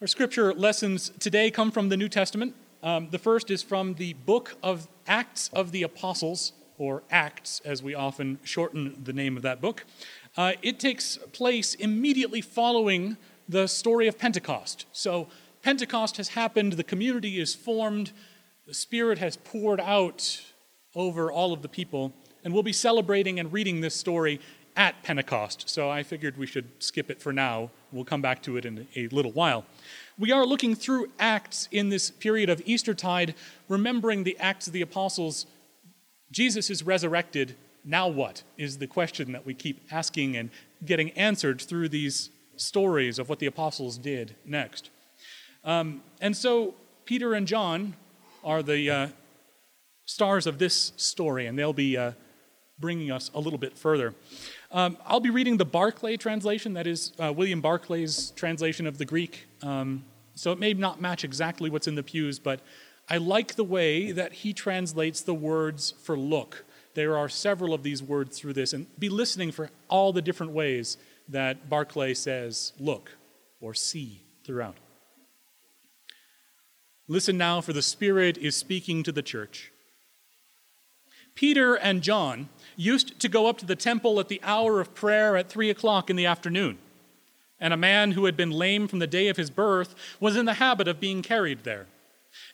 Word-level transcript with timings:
Our 0.00 0.08
scripture 0.08 0.52
lessons 0.52 1.12
today 1.20 1.52
come 1.52 1.70
from 1.70 1.88
the 1.88 1.96
New 1.96 2.08
Testament. 2.08 2.56
Um, 2.82 3.10
the 3.10 3.18
first 3.18 3.48
is 3.48 3.62
from 3.62 3.94
the 3.94 4.14
book 4.14 4.56
of 4.60 4.88
Acts 5.06 5.50
of 5.52 5.70
the 5.70 5.84
Apostles, 5.84 6.52
or 6.78 7.04
Acts, 7.10 7.60
as 7.64 7.80
we 7.80 7.94
often 7.94 8.40
shorten 8.42 9.00
the 9.04 9.12
name 9.12 9.36
of 9.36 9.44
that 9.44 9.60
book. 9.60 9.84
Uh, 10.36 10.54
it 10.62 10.80
takes 10.80 11.16
place 11.32 11.74
immediately 11.74 12.40
following 12.40 13.16
the 13.48 13.68
story 13.68 14.08
of 14.08 14.18
Pentecost. 14.18 14.86
So, 14.90 15.28
Pentecost 15.62 16.16
has 16.16 16.30
happened, 16.30 16.72
the 16.72 16.84
community 16.84 17.40
is 17.40 17.54
formed, 17.54 18.10
the 18.66 18.74
Spirit 18.74 19.18
has 19.18 19.36
poured 19.36 19.80
out 19.80 20.42
over 20.96 21.30
all 21.30 21.52
of 21.52 21.62
the 21.62 21.68
people, 21.68 22.12
and 22.42 22.52
we'll 22.52 22.64
be 22.64 22.72
celebrating 22.72 23.38
and 23.38 23.52
reading 23.52 23.80
this 23.80 23.94
story 23.94 24.40
at 24.76 25.02
Pentecost. 25.04 25.68
So, 25.70 25.88
I 25.88 26.02
figured 26.02 26.36
we 26.36 26.46
should 26.46 26.82
skip 26.82 27.10
it 27.10 27.22
for 27.22 27.32
now. 27.32 27.70
We'll 27.94 28.04
come 28.04 28.22
back 28.22 28.42
to 28.42 28.56
it 28.56 28.64
in 28.64 28.88
a 28.96 29.06
little 29.08 29.30
while. 29.30 29.64
We 30.18 30.32
are 30.32 30.44
looking 30.44 30.74
through 30.74 31.10
Acts 31.18 31.68
in 31.70 31.88
this 31.88 32.10
period 32.10 32.50
of 32.50 32.60
Eastertide, 32.66 33.34
remembering 33.68 34.24
the 34.24 34.36
Acts 34.38 34.66
of 34.66 34.72
the 34.72 34.82
Apostles. 34.82 35.46
Jesus 36.32 36.70
is 36.70 36.82
resurrected. 36.82 37.54
Now 37.84 38.08
what? 38.08 38.42
Is 38.58 38.78
the 38.78 38.88
question 38.88 39.30
that 39.32 39.46
we 39.46 39.54
keep 39.54 39.80
asking 39.92 40.36
and 40.36 40.50
getting 40.84 41.12
answered 41.12 41.60
through 41.60 41.88
these 41.88 42.30
stories 42.56 43.18
of 43.18 43.28
what 43.28 43.38
the 43.38 43.46
apostles 43.46 43.98
did 43.98 44.34
next. 44.44 44.90
Um, 45.64 46.02
and 46.20 46.36
so 46.36 46.74
Peter 47.04 47.34
and 47.34 47.46
John 47.46 47.94
are 48.42 48.62
the 48.62 48.90
uh, 48.90 49.08
stars 50.04 50.46
of 50.46 50.58
this 50.58 50.92
story, 50.96 51.46
and 51.46 51.58
they'll 51.58 51.72
be 51.72 51.96
uh, 51.96 52.12
bringing 52.78 53.10
us 53.10 53.30
a 53.34 53.40
little 53.40 53.58
bit 53.58 53.76
further. 53.76 54.14
Um, 54.74 54.98
I'll 55.06 55.20
be 55.20 55.30
reading 55.30 55.56
the 55.56 55.64
Barclay 55.64 56.16
translation, 56.16 56.72
that 56.72 56.88
is 56.88 57.12
uh, 57.20 57.32
William 57.32 57.62
Barclay's 57.62 58.32
translation 58.32 58.88
of 58.88 58.98
the 58.98 59.04
Greek. 59.04 59.46
Um, 59.62 60.04
so 60.34 60.50
it 60.50 60.58
may 60.58 60.74
not 60.74 61.00
match 61.00 61.22
exactly 61.22 61.70
what's 61.70 61.86
in 61.86 61.94
the 61.94 62.02
pews, 62.02 62.40
but 62.40 62.58
I 63.08 63.18
like 63.18 63.54
the 63.54 63.62
way 63.62 64.10
that 64.10 64.32
he 64.32 64.52
translates 64.52 65.20
the 65.20 65.32
words 65.32 65.94
for 66.02 66.18
look. 66.18 66.64
There 66.94 67.16
are 67.16 67.28
several 67.28 67.72
of 67.72 67.84
these 67.84 68.02
words 68.02 68.36
through 68.36 68.54
this, 68.54 68.72
and 68.72 68.88
be 68.98 69.08
listening 69.08 69.52
for 69.52 69.70
all 69.88 70.12
the 70.12 70.20
different 70.20 70.50
ways 70.50 70.96
that 71.28 71.70
Barclay 71.70 72.12
says 72.12 72.72
look 72.80 73.12
or 73.60 73.74
see 73.74 74.22
throughout. 74.42 74.76
Listen 77.06 77.38
now, 77.38 77.60
for 77.60 77.72
the 77.72 77.80
Spirit 77.80 78.38
is 78.38 78.56
speaking 78.56 79.04
to 79.04 79.12
the 79.12 79.22
church. 79.22 79.70
Peter 81.36 81.74
and 81.74 82.02
John 82.02 82.48
used 82.76 83.18
to 83.20 83.28
go 83.28 83.46
up 83.46 83.58
to 83.58 83.66
the 83.66 83.76
temple 83.76 84.20
at 84.20 84.28
the 84.28 84.40
hour 84.42 84.80
of 84.80 84.94
prayer 84.94 85.36
at 85.36 85.48
three 85.48 85.70
o'clock 85.70 86.10
in 86.10 86.16
the 86.16 86.26
afternoon, 86.26 86.78
and 87.60 87.72
a 87.72 87.78
man 87.78 88.12
who 88.12 88.24
had 88.24 88.36
been 88.36 88.50
lame 88.50 88.88
from 88.88 88.98
the 88.98 89.06
day 89.06 89.28
of 89.28 89.36
his 89.36 89.50
birth 89.50 89.94
was 90.20 90.36
in 90.36 90.44
the 90.44 90.54
habit 90.54 90.88
of 90.88 91.00
being 91.00 91.22
carried 91.22 91.64
there. 91.64 91.86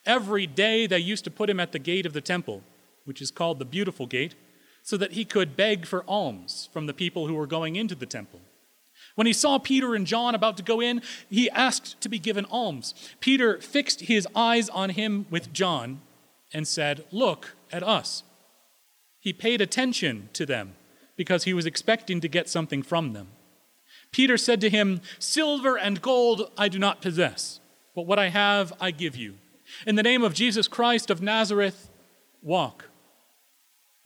Every 0.04 0.46
day 0.46 0.86
they 0.86 0.98
used 0.98 1.24
to 1.24 1.30
put 1.30 1.50
him 1.50 1.60
at 1.60 1.72
the 1.72 1.78
gate 1.78 2.06
of 2.06 2.12
the 2.12 2.20
temple, 2.20 2.62
which 3.04 3.22
is 3.22 3.30
called 3.30 3.58
the 3.58 3.64
Beautiful 3.64 4.06
Gate, 4.06 4.34
so 4.82 4.96
that 4.96 5.12
he 5.12 5.24
could 5.24 5.56
beg 5.56 5.86
for 5.86 6.04
alms 6.08 6.68
from 6.72 6.86
the 6.86 6.94
people 6.94 7.26
who 7.26 7.34
were 7.34 7.46
going 7.46 7.76
into 7.76 7.94
the 7.94 8.06
temple. 8.06 8.40
When 9.14 9.26
he 9.26 9.32
saw 9.32 9.58
Peter 9.58 9.94
and 9.94 10.06
John 10.06 10.34
about 10.34 10.56
to 10.58 10.62
go 10.62 10.80
in, 10.80 11.02
he 11.28 11.50
asked 11.50 12.00
to 12.00 12.08
be 12.08 12.18
given 12.18 12.46
alms. 12.46 12.94
Peter 13.20 13.60
fixed 13.60 14.02
his 14.02 14.26
eyes 14.34 14.68
on 14.68 14.90
him 14.90 15.26
with 15.30 15.52
John 15.52 16.00
and 16.52 16.66
said, 16.66 17.04
Look 17.10 17.54
at 17.72 17.82
us. 17.82 18.22
He 19.20 19.32
paid 19.32 19.60
attention 19.60 20.30
to 20.32 20.46
them 20.46 20.74
because 21.16 21.44
he 21.44 21.54
was 21.54 21.66
expecting 21.66 22.20
to 22.20 22.28
get 22.28 22.48
something 22.48 22.82
from 22.82 23.12
them. 23.12 23.28
Peter 24.10 24.36
said 24.36 24.60
to 24.62 24.70
him, 24.70 25.00
Silver 25.18 25.78
and 25.78 26.02
gold 26.02 26.50
I 26.56 26.68
do 26.68 26.78
not 26.78 27.02
possess, 27.02 27.60
but 27.94 28.06
what 28.06 28.18
I 28.18 28.28
have 28.28 28.72
I 28.80 28.90
give 28.90 29.14
you. 29.14 29.34
In 29.86 29.94
the 29.94 30.02
name 30.02 30.22
of 30.22 30.34
Jesus 30.34 30.66
Christ 30.66 31.10
of 31.10 31.22
Nazareth, 31.22 31.90
walk. 32.42 32.89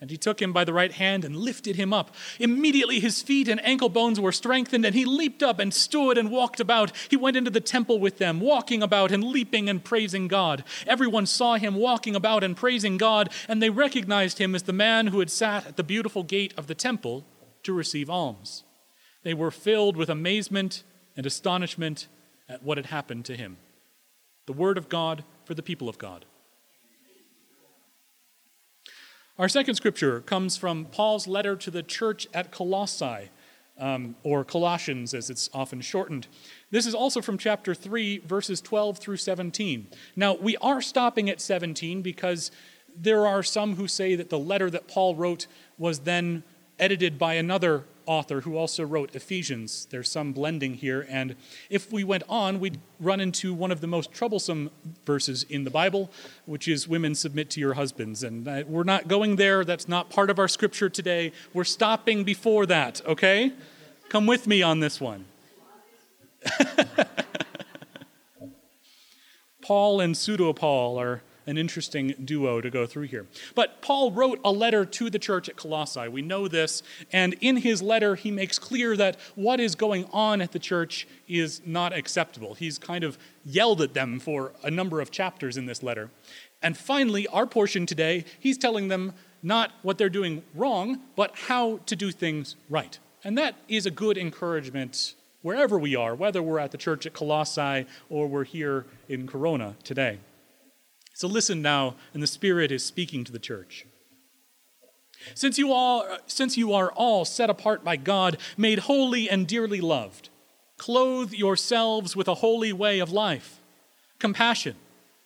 And 0.05 0.11
he 0.11 0.19
took 0.19 0.43
him 0.43 0.53
by 0.53 0.65
the 0.65 0.73
right 0.75 0.93
hand 0.93 1.25
and 1.25 1.35
lifted 1.35 1.77
him 1.77 1.95
up. 1.95 2.15
Immediately 2.39 3.01
his 3.01 3.23
feet 3.23 3.49
and 3.49 3.59
ankle 3.65 3.89
bones 3.89 4.21
were 4.21 4.33
strengthened, 4.33 4.85
and 4.85 4.95
he 4.95 5.07
leaped 5.07 5.43
up 5.43 5.59
and 5.59 5.73
stood 5.73 6.19
and 6.19 6.31
walked 6.31 6.61
about. 6.61 6.93
He 7.09 7.17
went 7.17 7.39
into 7.39 7.51
the 7.51 7.59
temple 7.59 7.99
with 7.99 8.19
them, 8.19 8.39
walking 8.39 8.83
about 8.83 9.13
and 9.13 9.25
leaping 9.25 9.67
and 9.67 9.83
praising 9.83 10.29
God. 10.29 10.63
Everyone 10.87 11.25
saw 11.25 11.55
him 11.55 11.75
walking 11.75 12.15
about 12.15 12.45
and 12.45 12.55
praising 12.55 12.99
God, 12.99 13.33
and 13.49 13.63
they 13.63 13.71
recognized 13.71 14.37
him 14.37 14.55
as 14.55 14.65
the 14.65 14.75
man 14.75 15.07
who 15.07 15.21
had 15.21 15.31
sat 15.31 15.67
at 15.69 15.79
the 15.79 15.83
beautiful 15.83 16.23
gate 16.23 16.53
of 16.59 16.67
the 16.67 16.75
temple 16.75 17.25
to 17.63 17.73
receive 17.73 18.11
alms. 18.11 18.63
They 19.23 19.33
were 19.33 19.51
filled 19.51 19.97
with 19.97 20.11
amazement 20.11 20.83
and 21.17 21.25
astonishment 21.25 22.09
at 22.47 22.63
what 22.63 22.77
had 22.77 22.87
happened 22.89 23.25
to 23.25 23.39
him. 23.39 23.57
The 24.45 24.53
word 24.53 24.77
of 24.77 24.91
God 24.91 25.25
for 25.47 25.55
the 25.55 25.63
people 25.63 25.89
of 25.89 25.97
God. 25.97 26.27
Our 29.37 29.49
second 29.49 29.75
scripture 29.75 30.21
comes 30.21 30.57
from 30.57 30.85
Paul's 30.85 31.27
letter 31.27 31.57
to 31.57 31.69
the 31.69 31.83
church 31.83 32.29
at 32.33 32.53
Colossae, 32.53 33.31
um, 33.77 34.15
or 34.23 34.45
Colossians 34.45 35.13
as 35.13 35.29
it's 35.29 35.51
often 35.53 35.81
shortened. 35.81 36.29
This 36.71 36.87
is 36.87 36.95
also 36.95 37.21
from 37.21 37.37
chapter 37.37 37.75
3, 37.75 38.19
verses 38.19 38.61
12 38.61 38.99
through 38.99 39.17
17. 39.17 39.89
Now, 40.15 40.37
we 40.37 40.57
are 40.59 40.81
stopping 40.81 41.29
at 41.29 41.41
17 41.41 42.01
because 42.01 42.53
there 42.97 43.27
are 43.27 43.43
some 43.43 43.75
who 43.75 43.89
say 43.89 44.15
that 44.15 44.31
the 44.31 44.39
letter 44.39 44.71
that 44.71 44.87
Paul 44.87 45.17
wrote 45.17 45.49
was 45.79 46.01
then 46.01 46.45
edited 46.79 47.19
by 47.19 47.35
another 47.35 47.83
author 48.07 48.41
who 48.43 48.57
also 48.57 48.85
wrote 48.85 49.15
Ephesians. 49.15 49.87
There's 49.91 50.11
some 50.11 50.33
blending 50.33 50.75
here, 50.75 51.07
and 51.09 51.37
if 51.71 51.93
we 51.93 52.05
went 52.05 52.23
on, 52.29 52.61
we'd 52.61 52.81
run 53.01 53.21
into 53.21 53.53
one 53.55 53.71
of 53.71 53.81
the 53.81 53.87
most 53.87 54.13
troublesome 54.13 54.71
verses 55.05 55.45
in 55.45 55.65
the 55.65 55.71
Bible, 55.71 56.11
which 56.47 56.69
is 56.69 56.89
women 56.89 57.15
submit 57.15 57.51
to 57.51 57.61
your 57.61 57.75
husbands. 57.75 58.23
And 58.23 58.47
we're 58.67 58.85
not 58.85 59.09
going 59.09 59.37
there, 59.37 59.65
that's 59.65 59.89
not 59.89 60.11
part 60.11 60.31
of 60.31 60.39
our 60.39 60.49
scripture 60.49 60.89
today. 60.89 61.33
We're 61.53 61.65
stopping 61.65 62.25
before 62.25 62.67
that, 62.67 63.01
okay? 63.07 63.53
Come 64.09 64.27
with 64.27 64.47
me 64.47 64.63
on 64.63 64.81
this 64.81 65.01
one. 65.01 65.25
Paul 69.63 70.01
and 70.01 70.17
pseudo 70.17 70.53
Paul 70.53 71.01
are 71.01 71.23
an 71.47 71.59
interesting 71.59 72.15
duo 72.25 72.61
to 72.61 72.71
go 72.71 72.87
through 72.87 73.05
here. 73.05 73.27
But 73.55 73.83
Paul 73.83 74.11
wrote 74.11 74.41
a 74.45 74.51
letter 74.51 74.85
to 74.85 75.11
the 75.11 75.19
church 75.19 75.49
at 75.49 75.57
Colossae. 75.57 76.09
We 76.09 76.23
know 76.23 76.49
this. 76.49 76.83
And 77.13 77.35
in 77.41 77.59
his 77.59 77.83
letter, 77.83 78.15
he 78.15 78.31
makes 78.31 78.59
clear 78.59 78.97
that 78.97 79.17
what 79.35 79.61
is 79.61 79.75
going 79.75 80.07
on 80.13 80.41
at 80.41 80.53
the 80.53 80.59
church 80.59 81.07
is 81.29 81.61
not 81.65 81.93
acceptable. 81.93 82.55
He's 82.55 82.79
kind 82.79 83.05
of 83.05 83.19
yelled 83.45 83.81
at 83.83 83.95
them 83.95 84.21
for 84.21 84.53
a 84.63 84.71
number 84.71 85.01
of 85.01 85.11
chapters 85.11 85.57
in 85.57 85.67
this 85.67 85.83
letter. 85.83 86.11
And 86.63 86.77
finally, 86.77 87.27
our 87.29 87.47
portion 87.47 87.87
today, 87.87 88.25
he's 88.41 88.57
telling 88.57 88.89
them 88.89 89.13
not 89.43 89.73
what 89.83 89.99
they're 89.99 90.09
doing 90.09 90.43
wrong, 90.55 91.01
but 91.15 91.37
how 91.37 91.81
to 91.87 91.95
do 91.95 92.11
things 92.11 92.57
right. 92.71 92.99
And 93.23 93.37
that 93.37 93.57
is 93.69 93.87
a 93.87 93.91
good 93.91 94.17
encouragement 94.17 95.15
wherever 95.43 95.79
we 95.79 95.95
are, 95.95 96.15
whether 96.15 96.43
we're 96.43 96.59
at 96.59 96.71
the 96.71 96.79
church 96.79 97.05
at 97.05 97.13
Colossae 97.13 97.87
or 98.09 98.27
we're 98.27 98.45
here 98.45 98.87
in 99.11 99.27
Corona 99.27 99.77
today. 99.85 100.19
So 101.15 101.29
listen 101.29 101.63
now, 101.63 101.95
and 102.13 102.23
the 102.23 102.27
Spirit 102.27 102.73
is 102.73 102.85
speaking 102.85 103.23
to 103.25 103.33
the 103.33 103.39
church. 103.39 103.87
Since 105.35 105.59
you, 105.59 105.73
all, 105.73 106.07
since 106.27 106.59
you 106.59 106.73
are 106.73 106.91
all 106.93 107.25
set 107.25 107.49
apart 107.49 107.85
by 107.85 107.97
God, 107.97 108.37
made 108.57 108.81
holy 108.81 109.31
and 109.31 109.47
dearly 109.47 109.81
loved, 109.81 110.29
clothe 110.77 111.33
yourselves 111.33 112.17
with 112.17 112.29
a 112.29 112.35
holy 112.35 112.73
way 112.73 112.99
of 112.99 113.13
life 113.13 113.61
compassion, 114.19 114.75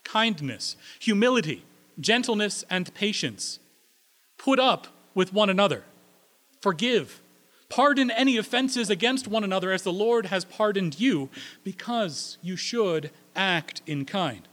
kindness, 0.04 0.76
humility, 1.00 1.64
gentleness, 1.98 2.64
and 2.68 2.92
patience. 2.94 3.58
Put 4.36 4.58
up 4.58 4.88
with 5.14 5.32
one 5.32 5.50
another. 5.50 5.84
Forgive. 6.60 7.22
Pardon 7.68 8.10
any 8.10 8.36
offenses 8.36 8.88
against 8.90 9.28
one 9.28 9.44
another 9.44 9.72
as 9.72 9.82
the 9.82 9.92
Lord 9.92 10.26
has 10.26 10.44
pardoned 10.44 11.00
you, 11.00 11.28
because 11.64 12.38
you 12.42 12.56
should 12.56 13.10
act 13.34 13.82
in 13.86 14.04
kind. 14.04 14.48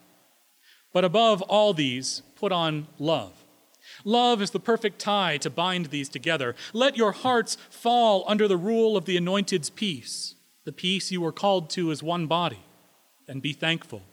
But 0.95 1.03
above 1.03 1.41
all 1.41 1.73
these, 1.73 2.21
put 2.37 2.53
on 2.53 2.87
love. 2.99 3.43
Love 4.05 4.41
is 4.41 4.51
the 4.51 4.61
perfect 4.61 4.97
tie 4.97 5.35
to 5.39 5.49
bind 5.49 5.87
these 5.87 6.07
together. 6.07 6.55
Let 6.71 6.95
your 6.95 7.11
hearts 7.11 7.57
fall 7.69 8.23
under 8.27 8.47
the 8.47 8.55
rule 8.55 8.95
of 8.95 9.03
the 9.03 9.17
anointed's 9.17 9.69
peace, 9.69 10.35
the 10.63 10.71
peace 10.71 11.11
you 11.11 11.19
were 11.19 11.33
called 11.33 11.69
to 11.71 11.91
as 11.91 12.01
one 12.01 12.27
body, 12.27 12.61
and 13.27 13.41
be 13.41 13.51
thankful. 13.51 14.03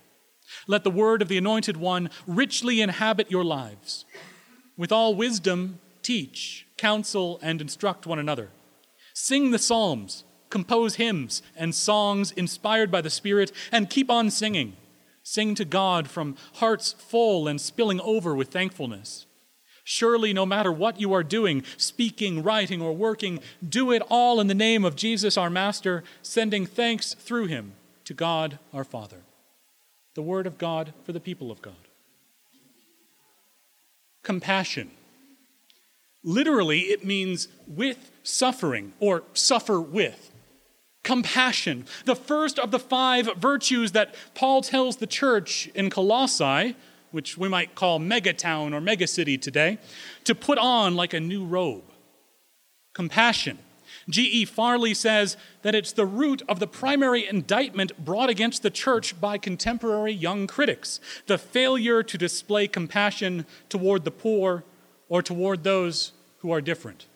Let 0.67 0.83
the 0.83 0.91
word 0.91 1.23
of 1.23 1.29
the 1.29 1.39
anointed 1.39 1.77
one 1.77 2.11
richly 2.27 2.81
inhabit 2.81 3.31
your 3.31 3.45
lives. 3.45 4.05
With 4.77 4.91
all 4.91 5.15
wisdom, 5.15 5.79
teach, 6.03 6.67
counsel, 6.79 7.39
and 7.43 7.61
instruct 7.61 8.09
one 8.09 8.19
another. 8.19 8.49
Sing 9.15 9.53
the 9.53 9.61
psalms, 9.61 10.25
compose 10.51 10.97
hymns 10.97 11.43
and 11.55 11.77
songs 11.77 12.33
inspired 12.33 12.91
by 12.91 13.03
the 13.03 13.09
Spirit, 13.09 13.53
and 13.71 13.89
keep 13.89 14.11
on 14.11 14.31
singing 14.31 14.77
Sing 15.23 15.55
to 15.55 15.65
God 15.65 16.09
from 16.09 16.37
hearts 16.55 16.93
full 16.93 17.47
and 17.47 17.61
spilling 17.61 18.01
over 18.01 18.35
with 18.35 18.49
thankfulness. 18.49 19.27
Surely, 19.85 20.33
no 20.33 20.47
matter 20.47 20.71
what 20.71 21.01
you 21.01 21.13
are 21.13 21.25
doing, 21.25 21.65
speaking, 21.77 22.43
writing, 22.43 22.81
or 22.81 22.93
working, 22.93 23.41
do 23.69 23.91
it 23.91 24.03
all 24.09 24.41
in 24.41 24.47
the 24.47 24.55
name 24.55 24.85
of 24.85 24.97
Jesus 24.97 25.37
our 25.37 25.51
Master, 25.51 26.05
sending 26.23 26.67
thanks 26.67 27.15
through 27.15 27.47
him 27.47 27.73
to 28.05 28.15
God 28.15 28.59
our 28.73 28.85
Father. 28.85 29.23
the 30.15 30.23
Word 30.23 30.47
of 30.47 30.59
God 30.59 30.93
for 31.05 31.13
the 31.13 31.21
people 31.21 31.51
of 31.51 31.63
God. 31.63 31.75
Compassion. 34.23 34.91
Literally, 36.23 36.81
it 36.81 37.05
means 37.05 37.49
with 37.67 38.11
suffering 38.23 38.93
or 39.01 39.25
suffer 39.35 39.81
with. 39.81 40.32
Compassion, 41.03 41.85
the 42.05 42.15
first 42.15 42.59
of 42.59 42.71
the 42.71 42.79
five 42.79 43.29
virtues 43.37 43.93
that 43.93 44.15
Paul 44.35 44.63
tells 44.63 44.97
the 44.97 45.07
church 45.07 45.69
in 45.75 45.91
Colossae, 45.91 46.77
which 47.11 47.37
we 47.37 47.49
might 47.49 47.75
call 47.75 47.99
megatown 47.99 48.73
or 48.73 48.81
megacity 48.81 49.41
today, 49.41 49.79
to 50.25 50.35
put 50.35 50.59
on 50.59 50.95
like 50.95 51.13
a 51.13 51.21
new 51.21 51.45
robe. 51.45 51.85
Compassion. 52.95 53.59
G.E. 54.09 54.45
Farley 54.47 54.95
says 54.95 55.37
that 55.63 55.75
it's 55.75 55.93
the 55.93 56.07
root 56.07 56.43
of 56.49 56.59
the 56.59 56.67
primary 56.67 57.27
indictment 57.29 58.05
brought 58.05 58.31
against 58.31 58.63
the 58.63 58.71
church 58.71 59.21
by 59.21 59.39
contemporary 59.39 60.13
young 60.13 60.47
critics 60.47 61.01
the 61.27 61.39
failure 61.39 62.03
to 62.03 62.19
display 62.19 62.67
compassion 62.67 63.47
toward 63.69 64.05
the 64.05 64.11
poor 64.11 64.65
or 65.09 65.23
toward 65.23 65.63
those 65.63 66.13
who 66.39 66.51
are 66.51 66.61
different. 66.61 67.07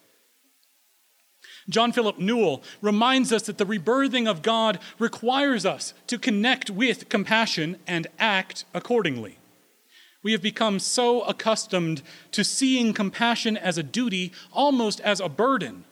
John 1.69 1.93
Philip 1.93 2.19
Newell 2.19 2.63
reminds 2.81 3.33
us 3.33 3.43
that 3.43 3.59
the 3.59 3.67
rebirthing 3.67 4.29
of 4.29 4.43
God 4.43 4.79
requires 4.99 5.67
us 5.67 5.95
to 6.07 6.19
connect 6.19 6.71
with 6.71 7.09
compassion 7.09 7.79
and 7.87 8.07
act 8.19 8.65
accordingly. 8.73 9.39
We 10.23 10.33
have 10.33 10.43
become 10.43 10.79
so 10.79 11.23
accustomed 11.23 12.03
to 12.33 12.45
seeing 12.45 12.93
compassion 12.93 13.57
as 13.57 13.79
a 13.79 13.83
duty, 13.83 14.33
almost 14.53 15.01
as 15.01 15.21
a 15.21 15.29
burden, 15.29 15.85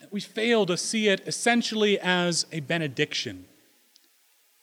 that 0.00 0.12
we 0.12 0.20
fail 0.20 0.66
to 0.66 0.76
see 0.76 1.08
it 1.08 1.22
essentially 1.26 1.98
as 1.98 2.46
a 2.52 2.60
benediction. 2.60 3.46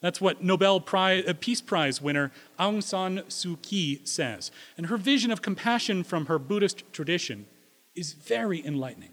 That's 0.02 0.22
what 0.22 0.44
Nobel 0.44 0.80
Prize, 0.80 1.26
uh, 1.28 1.34
Peace 1.40 1.62
Prize 1.62 2.02
winner 2.02 2.32
Aung 2.58 2.82
San 2.82 3.20
Suu 3.28 3.62
Kyi 3.62 4.02
says. 4.06 4.52
And 4.78 4.88
her 4.88 4.98
vision 4.98 5.32
of 5.32 5.42
compassion 5.42 6.04
from 6.04 6.28
her 6.28 6.40
Buddhist 6.40 6.84
tradition 6.94 7.48
is 7.96 8.14
very 8.14 8.66
enlightening. 8.66 9.12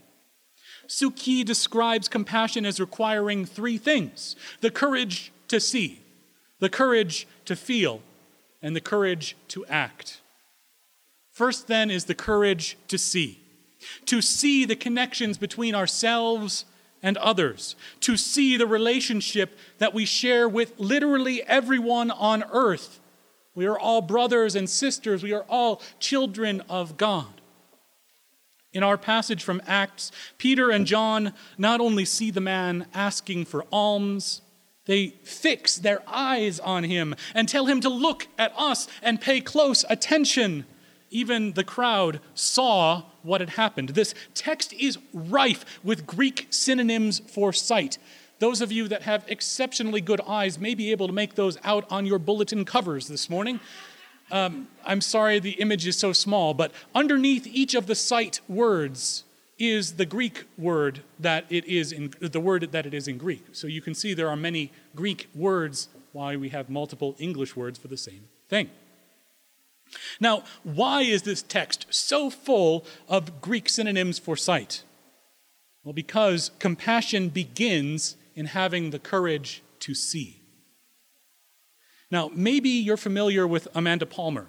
Suu 0.88 1.14
Kyi 1.14 1.44
describes 1.44 2.08
compassion 2.08 2.66
as 2.66 2.80
requiring 2.80 3.44
three 3.44 3.78
things 3.78 4.36
the 4.60 4.70
courage 4.70 5.32
to 5.48 5.60
see, 5.60 6.00
the 6.58 6.68
courage 6.68 7.26
to 7.44 7.56
feel, 7.56 8.00
and 8.62 8.74
the 8.74 8.80
courage 8.80 9.36
to 9.48 9.64
act. 9.66 10.20
First, 11.30 11.68
then, 11.68 11.90
is 11.90 12.06
the 12.06 12.14
courage 12.14 12.76
to 12.88 12.98
see 12.98 13.40
to 14.06 14.20
see 14.20 14.64
the 14.64 14.76
connections 14.76 15.38
between 15.38 15.74
ourselves 15.74 16.64
and 17.02 17.16
others, 17.18 17.76
to 18.00 18.16
see 18.16 18.56
the 18.56 18.66
relationship 18.66 19.56
that 19.78 19.94
we 19.94 20.04
share 20.04 20.48
with 20.48 20.72
literally 20.78 21.42
everyone 21.42 22.10
on 22.10 22.44
earth. 22.52 23.00
We 23.54 23.66
are 23.66 23.78
all 23.78 24.02
brothers 24.02 24.54
and 24.54 24.68
sisters, 24.68 25.22
we 25.22 25.32
are 25.32 25.44
all 25.48 25.82
children 26.00 26.62
of 26.68 26.96
God. 26.96 27.35
In 28.76 28.82
our 28.82 28.98
passage 28.98 29.42
from 29.42 29.62
Acts, 29.66 30.12
Peter 30.36 30.70
and 30.70 30.86
John 30.86 31.32
not 31.56 31.80
only 31.80 32.04
see 32.04 32.30
the 32.30 32.42
man 32.42 32.84
asking 32.92 33.46
for 33.46 33.64
alms, 33.72 34.42
they 34.84 35.14
fix 35.24 35.76
their 35.76 36.02
eyes 36.06 36.60
on 36.60 36.84
him 36.84 37.14
and 37.34 37.48
tell 37.48 37.64
him 37.64 37.80
to 37.80 37.88
look 37.88 38.28
at 38.36 38.52
us 38.54 38.86
and 39.00 39.18
pay 39.18 39.40
close 39.40 39.86
attention. 39.88 40.66
Even 41.08 41.54
the 41.54 41.64
crowd 41.64 42.20
saw 42.34 43.04
what 43.22 43.40
had 43.40 43.48
happened. 43.48 43.90
This 43.90 44.14
text 44.34 44.74
is 44.74 44.98
rife 45.14 45.80
with 45.82 46.06
Greek 46.06 46.46
synonyms 46.50 47.20
for 47.20 47.54
sight. 47.54 47.96
Those 48.40 48.60
of 48.60 48.70
you 48.70 48.88
that 48.88 49.04
have 49.04 49.24
exceptionally 49.26 50.02
good 50.02 50.20
eyes 50.28 50.58
may 50.58 50.74
be 50.74 50.90
able 50.90 51.06
to 51.06 51.14
make 51.14 51.34
those 51.34 51.56
out 51.64 51.90
on 51.90 52.04
your 52.04 52.18
bulletin 52.18 52.66
covers 52.66 53.08
this 53.08 53.30
morning. 53.30 53.58
Um, 54.30 54.68
I'm 54.84 55.00
sorry 55.00 55.38
the 55.38 55.52
image 55.52 55.86
is 55.86 55.96
so 55.96 56.12
small, 56.12 56.52
but 56.54 56.72
underneath 56.94 57.46
each 57.46 57.74
of 57.74 57.86
the 57.86 57.94
sight 57.94 58.40
words 58.48 59.24
is 59.58 59.94
the 59.94 60.06
Greek 60.06 60.44
word 60.58 61.00
that 61.18 61.46
it 61.48 61.64
is 61.64 61.92
in 61.92 62.12
the 62.20 62.40
word 62.40 62.72
that 62.72 62.86
it 62.86 62.92
is 62.92 63.08
in 63.08 63.18
Greek. 63.18 63.44
So 63.52 63.66
you 63.66 63.80
can 63.80 63.94
see 63.94 64.12
there 64.12 64.28
are 64.28 64.36
many 64.36 64.70
Greek 64.94 65.28
words 65.34 65.88
why 66.12 66.36
we 66.36 66.50
have 66.50 66.68
multiple 66.68 67.14
English 67.18 67.56
words 67.56 67.78
for 67.78 67.88
the 67.88 67.96
same 67.96 68.28
thing. 68.48 68.70
Now, 70.20 70.42
why 70.64 71.02
is 71.02 71.22
this 71.22 71.42
text 71.42 71.86
so 71.90 72.28
full 72.28 72.84
of 73.08 73.40
Greek 73.40 73.68
synonyms 73.68 74.18
for 74.18 74.36
sight? 74.36 74.82
Well, 75.84 75.92
because 75.92 76.50
compassion 76.58 77.28
begins 77.28 78.16
in 78.34 78.46
having 78.46 78.90
the 78.90 78.98
courage 78.98 79.62
to 79.80 79.94
see. 79.94 80.35
Now, 82.16 82.30
maybe 82.34 82.70
you're 82.70 82.96
familiar 82.96 83.46
with 83.46 83.68
Amanda 83.74 84.06
Palmer. 84.06 84.46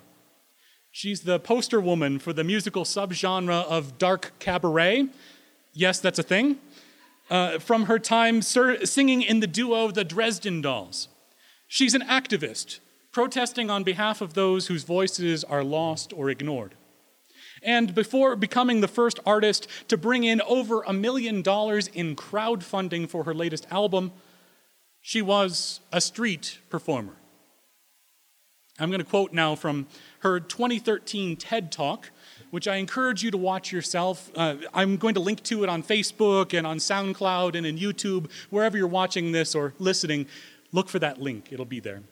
She's 0.89 1.23
the 1.23 1.37
poster 1.37 1.81
woman 1.81 2.17
for 2.17 2.31
the 2.31 2.45
musical 2.45 2.85
subgenre 2.85 3.65
of 3.65 3.97
dark 3.97 4.31
cabaret. 4.39 5.09
Yes, 5.73 5.99
that's 5.99 6.17
a 6.17 6.23
thing. 6.23 6.59
Uh, 7.29 7.59
from 7.59 7.87
her 7.87 7.99
time 7.99 8.41
singing 8.41 9.21
in 9.21 9.41
the 9.41 9.47
duo 9.47 9.91
The 9.91 10.05
Dresden 10.05 10.61
Dolls. 10.61 11.09
She's 11.67 11.93
an 11.93 12.03
activist 12.03 12.79
protesting 13.11 13.69
on 13.69 13.83
behalf 13.83 14.21
of 14.21 14.33
those 14.33 14.67
whose 14.67 14.83
voices 14.85 15.43
are 15.43 15.61
lost 15.61 16.13
or 16.13 16.29
ignored. 16.29 16.73
And 17.61 17.93
before 17.93 18.37
becoming 18.37 18.79
the 18.79 18.87
first 18.87 19.19
artist 19.25 19.67
to 19.89 19.97
bring 19.97 20.23
in 20.23 20.39
over 20.43 20.83
a 20.83 20.93
million 20.93 21.41
dollars 21.41 21.87
in 21.87 22.15
crowdfunding 22.15 23.09
for 23.09 23.25
her 23.25 23.33
latest 23.33 23.67
album, 23.69 24.13
she 25.01 25.21
was 25.21 25.81
a 25.91 25.99
street 25.99 26.59
performer. 26.69 27.17
I'm 28.79 28.89
going 28.89 29.03
to 29.03 29.09
quote 29.09 29.33
now 29.33 29.55
from 29.55 29.87
her 30.19 30.39
2013 30.39 31.35
TED 31.35 31.71
Talk, 31.71 32.11
which 32.51 32.67
I 32.67 32.75
encourage 32.75 33.23
you 33.23 33.31
to 33.31 33.37
watch 33.37 33.71
yourself. 33.71 34.31
Uh, 34.35 34.55
I'm 34.73 34.97
going 34.97 35.15
to 35.15 35.19
link 35.19 35.43
to 35.43 35.63
it 35.63 35.69
on 35.69 35.81
Facebook 35.81 36.57
and 36.57 36.67
on 36.67 36.77
SoundCloud 36.77 37.55
and 37.55 37.65
in 37.65 37.77
YouTube, 37.77 38.29
wherever 38.49 38.77
you're 38.77 38.87
watching 38.87 39.31
this 39.31 39.55
or 39.55 39.73
listening. 39.79 40.27
Look 40.71 40.89
for 40.89 40.99
that 40.99 41.19
link, 41.19 41.51
it'll 41.51 41.65
be 41.65 41.79
there. 41.79 42.03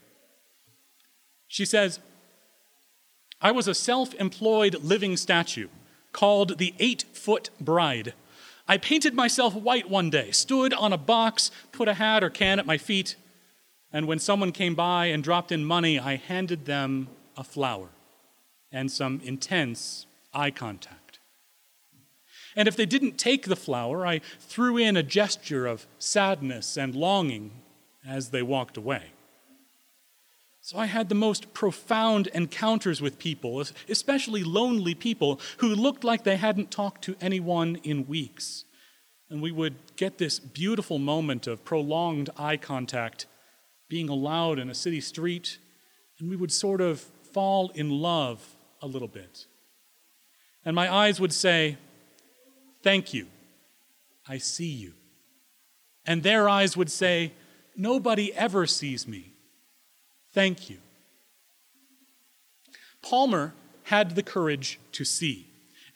She 1.47 1.65
says, 1.65 1.99
I 3.41 3.51
was 3.51 3.67
a 3.67 3.75
self 3.75 4.13
employed 4.15 4.75
living 4.81 5.17
statue 5.17 5.67
called 6.11 6.57
the 6.57 6.73
Eight 6.79 7.03
Foot 7.13 7.49
Bride. 7.59 8.13
I 8.67 8.77
painted 8.77 9.13
myself 9.13 9.53
white 9.53 9.89
one 9.89 10.09
day, 10.09 10.31
stood 10.31 10.73
on 10.73 10.91
a 10.91 10.97
box, 10.97 11.51
put 11.71 11.87
a 11.87 11.93
hat 11.93 12.23
or 12.23 12.31
can 12.31 12.57
at 12.57 12.65
my 12.65 12.79
feet, 12.79 13.15
and 13.91 14.07
when 14.07 14.19
someone 14.19 14.51
came 14.51 14.75
by 14.75 15.05
and 15.07 15.23
dropped 15.23 15.51
in 15.51 15.63
money, 15.63 15.99
I 15.99 16.15
handed 16.17 16.65
them 16.65 17.07
a 17.37 17.43
flower 17.43 17.89
and 18.71 18.91
some 18.91 19.21
intense 19.23 20.05
eye 20.33 20.51
contact. 20.51 21.19
And 22.55 22.67
if 22.67 22.75
they 22.75 22.85
didn't 22.85 23.17
take 23.17 23.45
the 23.45 23.55
flower, 23.55 24.05
I 24.05 24.19
threw 24.39 24.77
in 24.77 24.95
a 24.95 25.03
gesture 25.03 25.65
of 25.65 25.87
sadness 25.99 26.77
and 26.77 26.95
longing 26.95 27.51
as 28.07 28.29
they 28.29 28.41
walked 28.41 28.77
away. 28.77 29.11
So 30.61 30.79
I 30.79 30.87
had 30.87 31.09
the 31.09 31.15
most 31.15 31.53
profound 31.53 32.27
encounters 32.27 33.01
with 33.01 33.19
people, 33.19 33.63
especially 33.87 34.43
lonely 34.43 34.95
people 34.95 35.39
who 35.57 35.67
looked 35.67 36.03
like 36.03 36.23
they 36.23 36.37
hadn't 36.37 36.71
talked 36.71 37.03
to 37.03 37.15
anyone 37.21 37.75
in 37.83 38.07
weeks. 38.07 38.65
And 39.29 39.41
we 39.41 39.51
would 39.51 39.75
get 39.95 40.17
this 40.17 40.39
beautiful 40.39 40.97
moment 40.97 41.45
of 41.45 41.63
prolonged 41.65 42.29
eye 42.37 42.57
contact 42.57 43.27
being 43.87 44.09
allowed 44.09 44.59
in 44.59 44.69
a 44.69 44.73
city 44.73 45.01
street, 45.01 45.57
and 46.19 46.29
we 46.29 46.35
would 46.35 46.51
sort 46.51 46.81
of 46.81 46.99
fall 46.99 47.69
in 47.75 47.89
love 47.89 48.55
a 48.81 48.87
little 48.87 49.07
bit. 49.07 49.45
And 50.63 50.75
my 50.75 50.91
eyes 50.91 51.19
would 51.19 51.33
say, 51.33 51.77
Thank 52.81 53.13
you, 53.13 53.27
I 54.27 54.37
see 54.37 54.71
you. 54.71 54.93
And 56.05 56.23
their 56.23 56.47
eyes 56.47 56.77
would 56.77 56.91
say, 56.91 57.33
Nobody 57.75 58.33
ever 58.33 58.65
sees 58.65 59.07
me. 59.07 59.33
Thank 60.33 60.69
you. 60.69 60.77
Palmer 63.01 63.53
had 63.83 64.15
the 64.15 64.23
courage 64.23 64.79
to 64.93 65.05
see 65.05 65.47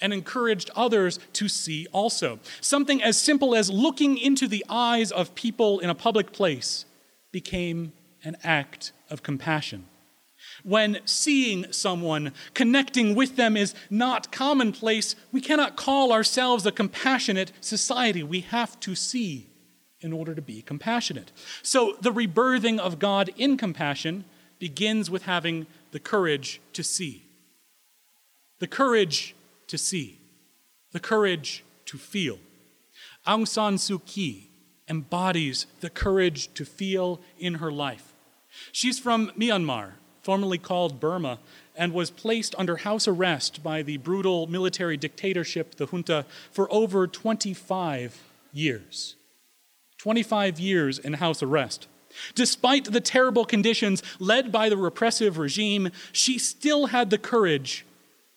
and 0.02 0.14
encouraged 0.14 0.70
others 0.76 1.20
to 1.34 1.48
see 1.48 1.88
also. 1.92 2.40
Something 2.62 3.04
as 3.04 3.20
simple 3.20 3.56
as 3.56 3.70
looking 3.70 4.18
into 4.18 4.48
the 4.48 4.66
eyes 4.70 5.12
of 5.12 5.36
people 5.36 5.80
in 5.80 5.90
a 5.90 5.96
public 5.96 6.32
place 6.32 6.86
became 7.32 7.94
an 8.24 8.38
act 8.44 8.92
of 9.10 9.24
compassion. 9.24 9.86
When 10.64 11.00
seeing 11.06 11.72
someone, 11.72 12.34
connecting 12.54 13.16
with 13.16 13.36
them 13.36 13.58
is 13.58 13.74
not 13.90 14.32
commonplace, 14.32 15.16
we 15.32 15.42
cannot 15.42 15.76
call 15.76 16.12
ourselves 16.12 16.66
a 16.66 16.72
compassionate 16.72 17.52
society. 17.62 18.24
We 18.24 18.42
have 18.42 18.80
to 18.82 18.96
see 18.96 19.48
in 20.02 20.14
order 20.14 20.34
to 20.34 20.42
be 20.42 20.62
compassionate. 20.62 21.32
So 21.62 21.98
the 22.02 22.12
rebirthing 22.12 22.80
of 22.80 23.00
God 23.00 23.32
in 23.38 23.58
compassion 23.58 24.24
begins 24.58 25.10
with 25.10 25.24
having 25.24 25.68
the 25.92 26.00
courage 26.00 26.62
to 26.74 26.84
see. 26.84 27.26
The 28.60 28.68
courage 28.68 29.36
to 29.68 29.78
see. 29.78 30.20
The 30.92 31.00
courage 31.00 31.64
to 31.86 31.98
feel. 31.98 32.40
Aung 33.28 33.48
San 33.48 33.76
Suu 33.76 34.04
Kyi 34.06 34.49
embodies 34.90 35.66
the 35.82 35.90
courage 35.90 36.54
to 36.56 36.66
feel 36.66 37.20
in 37.38 37.56
her 37.56 37.72
life. 37.72 38.14
She's 38.72 39.00
from 39.00 39.32
Myanmar, 39.38 39.94
formerly 40.22 40.58
called 40.58 41.00
Burma, 41.00 41.40
and 41.76 41.94
was 41.94 42.12
placed 42.12 42.56
under 42.58 42.78
house 42.78 43.08
arrest 43.08 43.64
by 43.64 43.82
the 43.82 43.98
brutal 43.98 44.48
military 44.48 44.98
dictatorship, 44.98 45.76
the 45.76 45.88
junta, 45.88 46.26
for 46.52 46.72
over 46.74 47.08
25 47.08 48.22
years. 48.52 49.16
25 49.98 50.60
years 50.60 51.00
in 51.00 51.14
house 51.14 51.44
arrest. 51.44 51.88
Despite 52.34 52.86
the 52.86 53.02
terrible 53.02 53.46
conditions 53.46 54.02
led 54.20 54.52
by 54.52 54.68
the 54.70 54.78
repressive 54.78 55.38
regime, 55.38 55.92
she 56.12 56.38
still 56.40 56.88
had 56.88 57.10
the 57.10 57.18
courage 57.18 57.86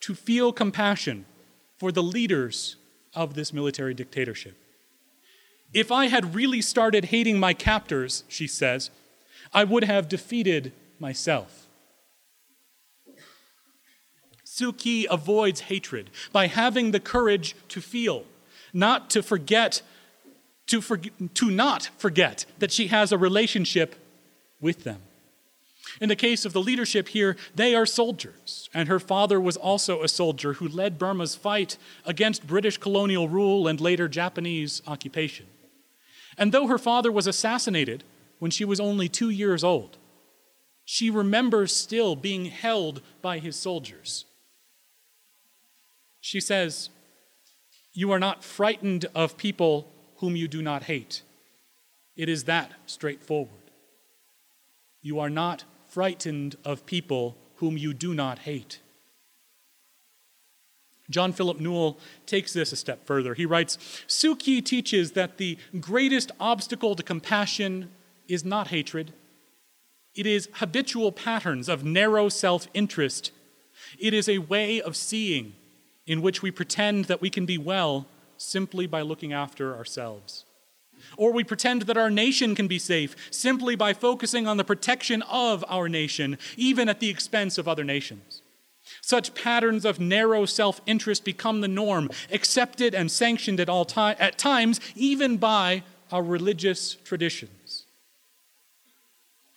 to 0.00 0.14
feel 0.14 0.52
compassion 0.52 1.24
for 1.78 1.90
the 1.90 2.02
leaders 2.02 2.76
of 3.14 3.34
this 3.34 3.52
military 3.52 3.94
dictatorship. 3.94 4.56
If 5.72 5.90
I 5.90 6.06
had 6.06 6.34
really 6.34 6.60
started 6.60 7.06
hating 7.06 7.38
my 7.40 7.54
captors, 7.54 8.24
she 8.28 8.46
says, 8.46 8.90
I 9.52 9.64
would 9.64 9.84
have 9.84 10.08
defeated 10.08 10.72
myself. 10.98 11.66
Suu 14.44 14.76
Kyi 14.76 15.06
avoids 15.10 15.62
hatred 15.62 16.10
by 16.30 16.46
having 16.46 16.90
the 16.90 17.00
courage 17.00 17.56
to 17.68 17.80
feel, 17.80 18.24
not 18.74 19.08
to 19.10 19.22
forget, 19.22 19.80
to, 20.66 20.82
for, 20.82 20.98
to 20.98 21.50
not 21.50 21.88
forget 21.96 22.44
that 22.58 22.70
she 22.70 22.88
has 22.88 23.12
a 23.12 23.18
relationship 23.18 23.96
with 24.60 24.84
them. 24.84 25.00
In 26.00 26.08
the 26.08 26.16
case 26.16 26.44
of 26.44 26.52
the 26.52 26.60
leadership 26.60 27.08
here, 27.08 27.36
they 27.54 27.74
are 27.74 27.86
soldiers, 27.86 28.68
and 28.74 28.88
her 28.88 29.00
father 29.00 29.40
was 29.40 29.56
also 29.56 30.02
a 30.02 30.08
soldier 30.08 30.54
who 30.54 30.68
led 30.68 30.98
Burma's 30.98 31.34
fight 31.34 31.76
against 32.04 32.46
British 32.46 32.76
colonial 32.76 33.28
rule 33.28 33.66
and 33.66 33.80
later 33.80 34.06
Japanese 34.06 34.82
occupation. 34.86 35.46
And 36.38 36.52
though 36.52 36.66
her 36.66 36.78
father 36.78 37.12
was 37.12 37.26
assassinated 37.26 38.04
when 38.38 38.50
she 38.50 38.64
was 38.64 38.80
only 38.80 39.08
two 39.08 39.30
years 39.30 39.62
old, 39.62 39.98
she 40.84 41.10
remembers 41.10 41.74
still 41.74 42.16
being 42.16 42.46
held 42.46 43.02
by 43.20 43.38
his 43.38 43.56
soldiers 43.56 44.24
she 46.22 46.40
says, 46.40 46.88
You 47.92 48.12
are 48.12 48.20
not 48.20 48.42
frightened 48.42 49.06
of 49.14 49.36
people 49.36 49.88
whom 50.18 50.36
you 50.36 50.48
do 50.48 50.62
not 50.62 50.84
hate. 50.84 51.22
It 52.16 52.28
is 52.30 52.44
that 52.44 52.72
straightforward. 52.86 53.70
You 55.02 55.18
are 55.18 55.28
not 55.28 55.64
frightened 55.88 56.56
of 56.64 56.86
people 56.86 57.36
whom 57.56 57.76
you 57.76 57.92
do 57.92 58.14
not 58.14 58.38
hate. 58.38 58.78
John 61.12 61.32
Philip 61.32 61.60
Newell 61.60 61.98
takes 62.26 62.52
this 62.52 62.72
a 62.72 62.76
step 62.76 63.06
further. 63.06 63.34
He 63.34 63.46
writes 63.46 63.76
Suu 64.08 64.38
Kyi 64.38 64.62
teaches 64.62 65.12
that 65.12 65.38
the 65.38 65.58
greatest 65.80 66.32
obstacle 66.40 66.94
to 66.96 67.02
compassion 67.02 67.90
is 68.28 68.44
not 68.44 68.68
hatred, 68.68 69.12
it 70.14 70.26
is 70.26 70.48
habitual 70.54 71.10
patterns 71.10 71.68
of 71.68 71.84
narrow 71.84 72.28
self 72.28 72.68
interest. 72.74 73.32
It 73.98 74.12
is 74.14 74.28
a 74.28 74.38
way 74.38 74.80
of 74.80 74.96
seeing 74.96 75.54
in 76.06 76.22
which 76.22 76.42
we 76.42 76.50
pretend 76.50 77.06
that 77.06 77.20
we 77.20 77.30
can 77.30 77.46
be 77.46 77.58
well 77.58 78.06
simply 78.36 78.86
by 78.86 79.02
looking 79.02 79.32
after 79.32 79.74
ourselves. 79.74 80.44
Or 81.16 81.32
we 81.32 81.44
pretend 81.44 81.82
that 81.82 81.96
our 81.96 82.10
nation 82.10 82.54
can 82.54 82.68
be 82.68 82.78
safe 82.78 83.16
simply 83.30 83.74
by 83.74 83.92
focusing 83.92 84.46
on 84.46 84.56
the 84.56 84.64
protection 84.64 85.22
of 85.22 85.64
our 85.68 85.88
nation, 85.88 86.38
even 86.56 86.88
at 86.88 87.00
the 87.00 87.10
expense 87.10 87.58
of 87.58 87.66
other 87.66 87.84
nations. 87.84 88.41
Such 89.02 89.34
patterns 89.34 89.84
of 89.84 89.98
narrow 89.98 90.46
self 90.46 90.80
interest 90.86 91.24
become 91.24 91.60
the 91.60 91.68
norm, 91.68 92.08
accepted 92.30 92.94
and 92.94 93.10
sanctioned 93.10 93.60
at, 93.60 93.68
all 93.68 93.84
time, 93.84 94.16
at 94.18 94.38
times, 94.38 94.80
even 94.94 95.36
by 95.36 95.82
our 96.12 96.22
religious 96.22 96.94
traditions. 96.94 97.84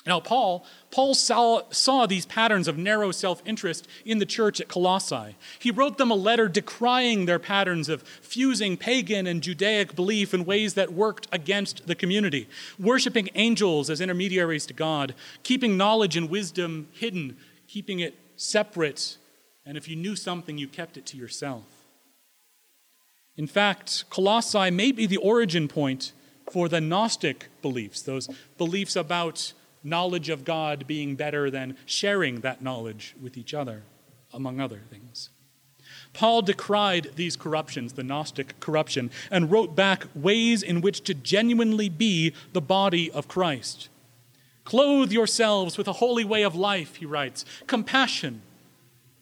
Now, 0.07 0.19
Paul, 0.19 0.65
Paul 0.91 1.15
saw, 1.15 1.63
saw 1.71 2.05
these 2.05 2.27
patterns 2.27 2.67
of 2.67 2.77
narrow 2.77 3.11
self 3.11 3.41
interest 3.45 3.87
in 4.03 4.19
the 4.19 4.25
church 4.25 4.61
at 4.61 4.67
Colossae. 4.67 5.35
He 5.59 5.71
wrote 5.71 5.97
them 5.97 6.11
a 6.11 6.15
letter 6.15 6.47
decrying 6.47 7.25
their 7.25 7.39
patterns 7.39 7.89
of 7.89 8.03
fusing 8.03 8.77
pagan 8.77 9.25
and 9.25 9.41
Judaic 9.41 9.95
belief 9.95 10.33
in 10.33 10.45
ways 10.45 10.75
that 10.75 10.93
worked 10.93 11.27
against 11.31 11.87
the 11.87 11.95
community, 11.95 12.47
worshiping 12.79 13.29
angels 13.33 13.89
as 13.89 14.01
intermediaries 14.01 14.67
to 14.67 14.73
God, 14.73 15.15
keeping 15.43 15.75
knowledge 15.77 16.15
and 16.15 16.29
wisdom 16.29 16.87
hidden, 16.91 17.37
keeping 17.67 17.99
it 17.99 18.15
separate, 18.35 19.17
and 19.65 19.77
if 19.77 19.87
you 19.87 19.95
knew 19.95 20.15
something, 20.15 20.57
you 20.57 20.67
kept 20.67 20.97
it 20.97 21.05
to 21.07 21.17
yourself. 21.17 21.63
In 23.37 23.47
fact, 23.47 24.05
Colossae 24.09 24.71
may 24.71 24.91
be 24.91 25.05
the 25.05 25.17
origin 25.17 25.67
point 25.67 26.13
for 26.51 26.69
the 26.69 26.79
Gnostic 26.79 27.47
beliefs, 27.61 28.01
those 28.01 28.29
beliefs 28.57 28.95
about 28.95 29.53
knowledge 29.83 30.29
of 30.29 30.45
God 30.45 30.87
being 30.87 31.15
better 31.15 31.49
than 31.49 31.77
sharing 31.85 32.41
that 32.41 32.61
knowledge 32.61 33.15
with 33.21 33.37
each 33.37 33.53
other, 33.53 33.83
among 34.33 34.59
other 34.59 34.81
things. 34.89 35.29
Paul 36.13 36.41
decried 36.41 37.11
these 37.15 37.35
corruptions, 37.35 37.93
the 37.93 38.03
Gnostic 38.03 38.59
corruption, 38.59 39.11
and 39.29 39.51
wrote 39.51 39.75
back 39.75 40.07
ways 40.15 40.63
in 40.63 40.81
which 40.81 41.01
to 41.01 41.13
genuinely 41.13 41.89
be 41.89 42.33
the 42.53 42.61
body 42.61 43.11
of 43.11 43.27
Christ. 43.27 43.89
Clothe 44.63 45.11
yourselves 45.11 45.77
with 45.77 45.87
a 45.87 45.93
holy 45.93 46.23
way 46.23 46.41
of 46.41 46.55
life, 46.55 46.95
he 46.95 47.05
writes 47.05 47.45
compassion, 47.67 48.41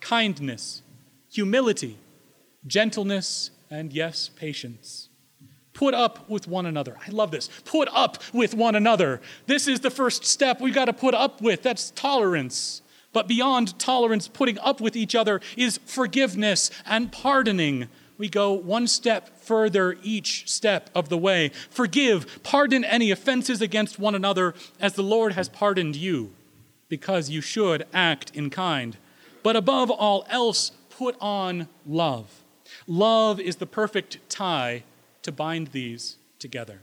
kindness, 0.03 0.83
humility, 1.31 1.97
gentleness, 2.67 3.49
and 3.71 3.91
yes, 3.93 4.29
patience. 4.35 5.09
Put 5.73 5.95
up 5.95 6.29
with 6.29 6.47
one 6.47 6.67
another. 6.67 6.97
I 7.07 7.09
love 7.09 7.31
this. 7.31 7.49
Put 7.65 7.87
up 7.91 8.21
with 8.31 8.53
one 8.53 8.75
another. 8.75 9.21
This 9.47 9.67
is 9.67 9.79
the 9.79 9.89
first 9.89 10.25
step 10.25 10.61
we've 10.61 10.75
got 10.75 10.85
to 10.85 10.93
put 10.93 11.15
up 11.15 11.41
with. 11.41 11.63
That's 11.63 11.89
tolerance. 11.91 12.81
But 13.13 13.27
beyond 13.27 13.79
tolerance, 13.79 14.27
putting 14.27 14.59
up 14.59 14.81
with 14.81 14.95
each 14.95 15.15
other 15.15 15.41
is 15.57 15.79
forgiveness 15.85 16.69
and 16.85 17.11
pardoning. 17.11 17.87
We 18.17 18.29
go 18.29 18.53
one 18.53 18.87
step 18.87 19.39
further 19.39 19.97
each 20.03 20.49
step 20.49 20.89
of 20.93 21.09
the 21.09 21.17
way. 21.17 21.49
Forgive, 21.69 22.43
pardon 22.43 22.83
any 22.83 23.09
offenses 23.09 23.61
against 23.61 23.97
one 23.97 24.15
another 24.15 24.53
as 24.79 24.93
the 24.93 25.01
Lord 25.01 25.33
has 25.33 25.49
pardoned 25.49 25.95
you, 25.95 26.33
because 26.89 27.29
you 27.29 27.41
should 27.41 27.87
act 27.93 28.31
in 28.35 28.49
kind. 28.49 28.97
But 29.43 29.55
above 29.55 29.91
all 29.91 30.25
else, 30.29 30.71
put 30.89 31.15
on 31.19 31.67
love. 31.85 32.43
Love 32.87 33.39
is 33.39 33.57
the 33.57 33.65
perfect 33.65 34.17
tie 34.29 34.83
to 35.21 35.31
bind 35.31 35.67
these 35.67 36.17
together. 36.39 36.79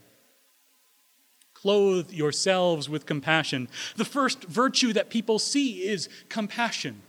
Clothe 1.54 2.10
yourselves 2.10 2.88
with 2.88 3.04
compassion. 3.04 3.68
The 3.96 4.04
first 4.04 4.44
virtue 4.44 4.92
that 4.94 5.10
people 5.10 5.38
see 5.38 5.86
is 5.86 6.08
compassion. 6.28 7.02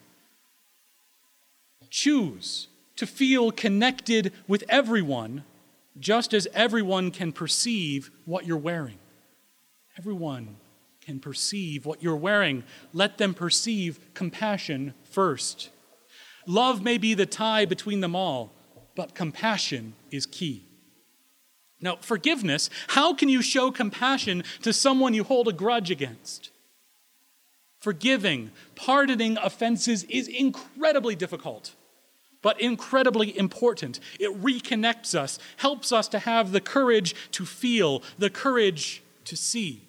Choose 1.90 2.68
to 2.96 3.06
feel 3.06 3.52
connected 3.52 4.34
with 4.48 4.64
everyone 4.70 5.44
just 6.00 6.34
as 6.34 6.48
everyone 6.54 7.12
can 7.12 7.32
perceive 7.32 8.12
what 8.26 8.46
you're 8.46 8.58
wearing. 8.58 8.98
Everyone 9.98 10.56
can 11.02 11.20
perceive 11.20 11.86
what 11.86 12.02
you're 12.02 12.16
wearing. 12.16 12.64
Let 12.94 13.18
them 13.18 13.34
perceive 13.34 14.00
compassion 14.14 14.94
first. 15.12 15.70
Love 16.48 16.82
may 16.82 16.98
be 16.98 17.14
the 17.14 17.26
tie 17.26 17.66
between 17.66 18.00
them 18.00 18.16
all, 18.16 18.52
but 18.96 19.16
compassion 19.16 19.94
is 20.10 20.26
key. 20.26 20.66
Now, 21.80 21.98
forgiveness, 22.00 22.70
how 22.90 23.14
can 23.14 23.28
you 23.30 23.42
show 23.42 23.72
compassion 23.72 24.44
to 24.62 24.72
someone 24.72 25.14
you 25.14 25.24
hold 25.24 25.48
a 25.48 25.54
grudge 25.54 25.90
against? 25.90 26.52
Forgiving, 27.80 28.52
pardoning 28.76 29.38
offenses 29.38 30.04
is 30.04 30.28
incredibly 30.28 31.16
difficult, 31.16 31.74
but 32.44 32.62
incredibly 32.62 33.36
important. 33.36 34.00
It 34.20 34.40
reconnects 34.40 35.16
us, 35.16 35.40
helps 35.58 35.92
us 35.92 36.08
to 36.10 36.20
have 36.20 36.52
the 36.52 36.62
courage 36.62 37.16
to 37.32 37.46
feel, 37.46 38.04
the 38.20 38.30
courage 38.30 39.02
to 39.26 39.36
see, 39.36 39.88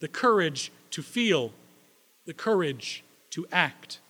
the 0.00 0.08
courage 0.08 0.70
to 0.90 1.02
feel, 1.02 1.52
the 2.26 2.34
courage 2.34 3.02
to 3.30 3.46
act. 3.50 4.00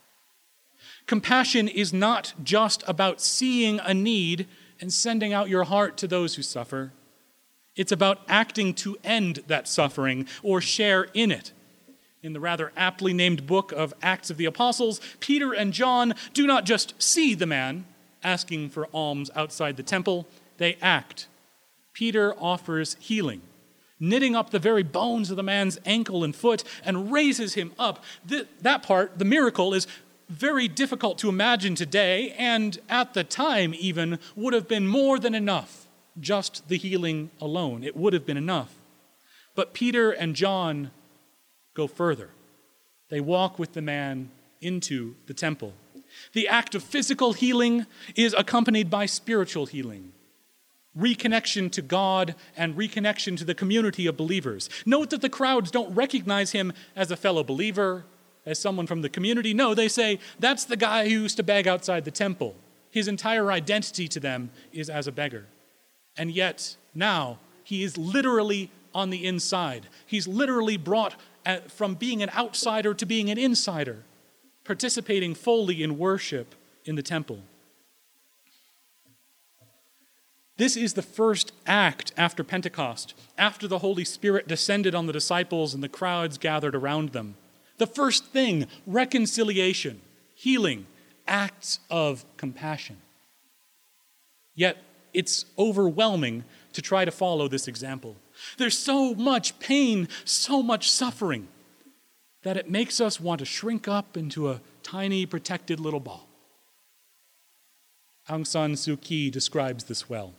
Compassion 1.07 1.69
is 1.69 1.93
not 1.93 2.33
just 2.43 2.83
about 2.87 3.21
seeing 3.21 3.79
a 3.81 3.93
need 3.93 4.47
and 4.81 4.93
sending 4.93 5.33
out 5.33 5.49
your 5.49 5.65
heart 5.65 5.97
to 5.99 6.07
those 6.07 6.35
who 6.35 6.43
suffer. 6.43 6.93
It's 7.77 7.93
about 7.93 8.21
acting 8.29 8.75
to 8.75 8.97
end 9.05 9.41
that 9.47 9.69
suffering 9.69 10.27
or 10.43 10.61
share 10.61 11.09
in 11.15 11.31
it. 11.31 11.53
In 12.23 12.33
the 12.33 12.41
rather 12.41 12.73
aptly 12.77 13.13
named 13.13 13.47
book 13.47 13.73
of 13.73 13.93
Acts 14.03 14.31
of 14.31 14.39
the 14.39 14.47
Apostles, 14.47 15.01
Peter 15.21 15.53
and 15.53 15.73
John 15.73 16.15
do 16.33 16.47
not 16.47 16.65
just 16.65 17.01
see 17.03 17.35
the 17.35 17.47
man 17.47 17.85
asking 18.23 18.71
for 18.71 18.89
alms 18.95 19.31
outside 19.37 19.77
the 19.77 19.83
temple, 19.83 20.27
they 20.57 20.77
act. 20.81 21.27
Peter 21.93 22.35
offers 22.41 22.97
healing, 22.99 23.43
knitting 24.01 24.35
up 24.35 24.51
the 24.51 24.59
very 24.59 24.83
bones 24.83 25.31
of 25.31 25.37
the 25.37 25.43
man's 25.43 25.79
ankle 25.85 26.25
and 26.25 26.35
foot 26.35 26.65
and 26.85 27.13
raises 27.13 27.55
him 27.55 27.73
up. 27.79 28.03
Th- 28.27 28.47
that 28.63 28.83
part, 28.83 29.19
the 29.19 29.25
miracle, 29.25 29.75
is 29.75 29.87
very 30.29 30.69
difficult 30.69 31.19
to 31.19 31.29
imagine 31.29 31.75
today, 31.75 32.35
and 32.39 32.79
at 32.89 33.15
the 33.15 33.25
time 33.25 33.75
even 33.79 34.19
would 34.35 34.55
have 34.55 34.69
been 34.69 34.87
more 34.87 35.19
than 35.19 35.35
enough 35.35 35.87
just 36.21 36.69
the 36.69 36.77
healing 36.77 37.31
alone. 37.41 37.83
It 37.83 37.97
would 37.97 38.13
have 38.13 38.27
been 38.27 38.37
enough. 38.37 38.75
But 39.55 39.75
Peter 39.75 40.11
and 40.11 40.35
John 40.35 40.91
go 41.75 41.87
further. 41.87 42.31
They 43.09 43.21
walk 43.21 43.59
with 43.59 43.73
the 43.73 43.83
man 43.83 44.31
into 44.61 45.15
the 45.27 45.35
temple. 45.35 45.75
The 46.33 46.49
act 46.49 46.75
of 46.75 46.83
physical 46.83 47.33
healing 47.33 47.87
is 48.15 48.35
accompanied 48.35 48.91
by 48.91 49.07
spiritual 49.07 49.67
healing 49.67 50.13
reconnection 50.97 51.71
to 51.73 51.83
God 51.83 52.35
and 52.57 52.77
reconnection 52.77 53.37
to 53.39 53.45
the 53.45 53.55
community 53.55 54.07
of 54.07 54.17
believers. 54.17 54.71
Note 54.87 55.11
that 55.11 55.23
the 55.23 55.29
crowds 55.29 55.71
don't 55.71 55.95
recognize 55.95 56.53
him 56.53 56.73
as 56.95 57.11
a 57.11 57.17
fellow 57.17 57.43
believer, 57.43 58.05
as 58.47 58.59
someone 58.59 58.87
from 58.87 59.03
the 59.03 59.09
community. 59.09 59.55
No, 59.55 59.75
they 59.75 59.89
say, 59.89 60.19
that's 60.39 60.65
the 60.65 60.77
guy 60.77 61.05
who 61.05 61.23
used 61.23 61.37
to 61.37 61.43
beg 61.43 61.67
outside 61.67 62.05
the 62.05 62.11
temple. 62.11 62.55
His 62.91 63.09
entire 63.09 63.51
identity 63.51 64.07
to 64.09 64.21
them 64.21 64.51
is 64.73 64.89
as 64.89 65.07
a 65.07 65.13
beggar. 65.13 65.47
And 66.17 66.31
yet, 66.31 66.77
now, 66.95 67.39
he 67.65 67.83
is 67.83 67.99
literally 67.99 68.71
on 68.95 69.11
the 69.11 69.27
inside. 69.27 69.89
He's 70.07 70.29
literally 70.29 70.77
brought 70.77 71.17
uh, 71.45 71.59
from 71.67 71.95
being 71.95 72.23
an 72.23 72.31
outsider 72.31 72.95
to 72.95 73.07
being 73.07 73.31
an 73.31 73.39
insider, 73.39 74.05
participating 74.65 75.35
fully 75.35 75.83
in 75.83 75.99
worship 75.99 76.55
in 76.85 76.95
the 76.95 77.03
temple. 77.03 77.41
This 80.57 80.77
is 80.77 80.95
the 80.95 81.03
first 81.03 81.53
act 81.67 82.13
after 82.17 82.45
Pentecost, 82.45 83.15
after 83.37 83.67
the 83.67 83.81
Holy 83.81 84.05
Spirit 84.05 84.47
descended 84.47 84.95
on 84.95 85.07
the 85.07 85.13
disciples 85.13 85.75
and 85.75 85.83
the 85.83 85.89
crowds 85.89 86.39
gathered 86.39 86.77
around 86.77 87.11
them. 87.11 87.35
The 87.79 87.87
first 87.87 88.27
thing 88.27 88.67
reconciliation, 88.87 90.01
healing, 90.35 90.87
acts 91.27 91.81
of 91.91 92.25
compassion. 92.37 92.99
Yet 94.55 94.79
it's 95.13 95.47
overwhelming 95.59 96.45
to 96.73 96.83
try 96.83 97.05
to 97.05 97.11
follow 97.11 97.49
this 97.49 97.69
example. 97.69 98.17
There's 98.59 98.77
so 98.77 99.15
much 99.15 99.59
pain, 99.59 100.09
so 100.25 100.63
much 100.63 100.91
suffering, 100.91 101.49
that 102.43 102.57
it 102.57 102.71
makes 102.71 103.01
us 103.01 103.21
want 103.21 103.39
to 103.39 103.45
shrink 103.45 103.89
up 103.89 104.17
into 104.17 104.51
a 104.51 104.61
tiny, 104.83 105.25
protected 105.25 105.81
little 105.81 106.01
ball. 106.01 106.29
Aung 108.29 108.47
San 108.47 108.73
Suu 108.73 109.01
Kyi 109.01 109.31
describes 109.31 109.85
this 109.85 110.09
well. 110.09 110.35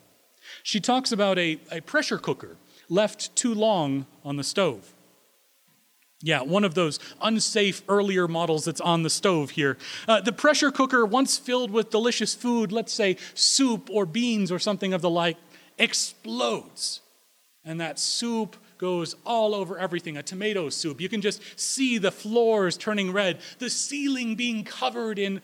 She 0.64 0.80
talks 0.80 1.12
about 1.12 1.38
a, 1.40 1.60
a 1.72 1.82
pressure 1.82 2.18
cooker 2.18 2.58
left 2.90 3.36
too 3.36 3.54
long 3.54 4.06
on 4.24 4.38
the 4.38 4.44
stove. 4.44 4.94
Yeah, 6.26 6.42
one 6.42 6.64
of 6.64 6.74
those 6.74 6.98
unsafe 7.22 7.84
earlier 7.88 8.28
models 8.28 8.66
that's 8.66 8.82
on 8.82 9.04
the 9.04 9.12
stove 9.12 9.52
here. 9.52 9.78
Uh, 10.08 10.22
the 10.22 10.32
pressure 10.32 10.72
cooker, 10.72 11.06
once 11.06 11.38
filled 11.38 11.70
with 11.70 11.92
delicious 11.92 12.34
food, 12.34 12.72
let's 12.72 12.92
say 12.92 13.18
soup 13.36 13.90
or 13.92 14.08
beans 14.08 14.52
or 14.52 14.58
something 14.58 14.92
of 14.92 15.04
the 15.04 15.10
like, 15.10 15.38
explodes. 15.78 17.02
And 17.64 17.80
that 17.80 18.00
soup 18.00 18.56
goes 18.80 19.16
all 19.24 19.54
over 19.54 19.78
everything 19.78 20.18
a 20.18 20.24
tomato 20.24 20.70
soup. 20.70 21.00
You 21.00 21.10
can 21.10 21.22
just 21.22 21.44
see 21.60 22.00
the 22.00 22.10
floors 22.10 22.76
turning 22.76 23.12
red, 23.14 23.38
the 23.60 23.70
ceiling 23.70 24.34
being 24.34 24.64
covered 24.64 25.20
in 25.20 25.44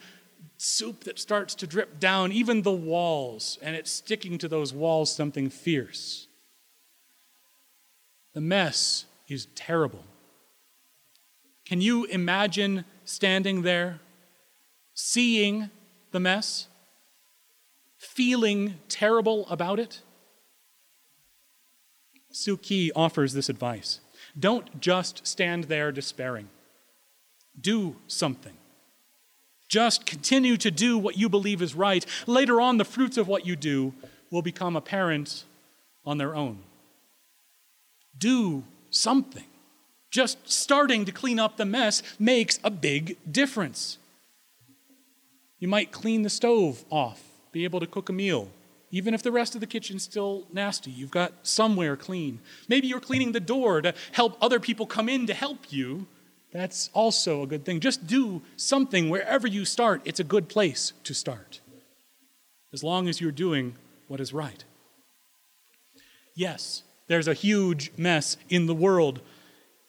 soup 0.56 1.04
that 1.04 1.20
starts 1.20 1.54
to 1.54 1.66
drip 1.68 2.00
down, 2.00 2.32
even 2.32 2.62
the 2.62 2.72
walls, 2.72 3.56
and 3.62 3.76
it's 3.76 3.92
sticking 3.92 4.36
to 4.38 4.48
those 4.48 4.74
walls 4.74 5.14
something 5.14 5.48
fierce. 5.48 6.26
The 8.34 8.40
mess 8.40 9.04
is 9.28 9.46
terrible. 9.54 10.06
Can 11.64 11.80
you 11.80 12.04
imagine 12.06 12.84
standing 13.04 13.62
there, 13.62 14.00
seeing 14.94 15.70
the 16.10 16.20
mess, 16.20 16.68
feeling 17.96 18.74
terrible 18.88 19.46
about 19.48 19.78
it? 19.78 20.02
Suu 22.32 22.60
Kyi 22.60 22.90
offers 22.96 23.32
this 23.34 23.48
advice 23.48 24.00
Don't 24.38 24.80
just 24.80 25.26
stand 25.26 25.64
there 25.64 25.92
despairing, 25.92 26.48
do 27.60 27.96
something. 28.06 28.54
Just 29.68 30.04
continue 30.04 30.58
to 30.58 30.70
do 30.70 30.98
what 30.98 31.16
you 31.16 31.30
believe 31.30 31.62
is 31.62 31.74
right. 31.74 32.04
Later 32.26 32.60
on, 32.60 32.76
the 32.76 32.84
fruits 32.84 33.16
of 33.16 33.26
what 33.26 33.46
you 33.46 33.56
do 33.56 33.94
will 34.30 34.42
become 34.42 34.76
apparent 34.76 35.44
on 36.04 36.18
their 36.18 36.34
own. 36.34 36.58
Do 38.18 38.64
something. 38.90 39.46
Just 40.12 40.48
starting 40.48 41.04
to 41.06 41.12
clean 41.12 41.40
up 41.40 41.56
the 41.56 41.64
mess 41.64 42.02
makes 42.18 42.60
a 42.62 42.70
big 42.70 43.16
difference. 43.30 43.98
You 45.58 45.66
might 45.66 45.90
clean 45.90 46.22
the 46.22 46.30
stove 46.30 46.84
off, 46.90 47.22
be 47.50 47.64
able 47.64 47.80
to 47.80 47.86
cook 47.86 48.08
a 48.08 48.12
meal. 48.12 48.50
Even 48.92 49.14
if 49.14 49.22
the 49.22 49.32
rest 49.32 49.54
of 49.54 49.60
the 49.60 49.66
kitchen's 49.66 50.04
still 50.04 50.46
nasty, 50.52 50.90
you've 50.90 51.10
got 51.10 51.32
somewhere 51.42 51.96
clean. 51.96 52.38
Maybe 52.68 52.86
you're 52.86 53.00
cleaning 53.00 53.32
the 53.32 53.40
door 53.40 53.80
to 53.80 53.94
help 54.12 54.36
other 54.40 54.60
people 54.60 54.86
come 54.86 55.08
in 55.08 55.26
to 55.26 55.34
help 55.34 55.72
you 55.72 56.06
that's 56.52 56.90
also 56.92 57.42
a 57.42 57.46
good 57.46 57.64
thing. 57.64 57.80
Just 57.80 58.06
do 58.06 58.42
something 58.56 59.08
wherever 59.08 59.46
you 59.46 59.64
start, 59.64 60.02
it's 60.04 60.20
a 60.20 60.24
good 60.24 60.48
place 60.48 60.92
to 61.04 61.14
start, 61.14 61.60
as 62.72 62.84
long 62.84 63.08
as 63.08 63.20
you're 63.20 63.32
doing 63.32 63.74
what 64.06 64.20
is 64.20 64.34
right. 64.34 64.64
Yes, 66.34 66.82
there's 67.08 67.28
a 67.28 67.34
huge 67.34 67.90
mess 67.96 68.36
in 68.50 68.66
the 68.66 68.74
world. 68.74 69.20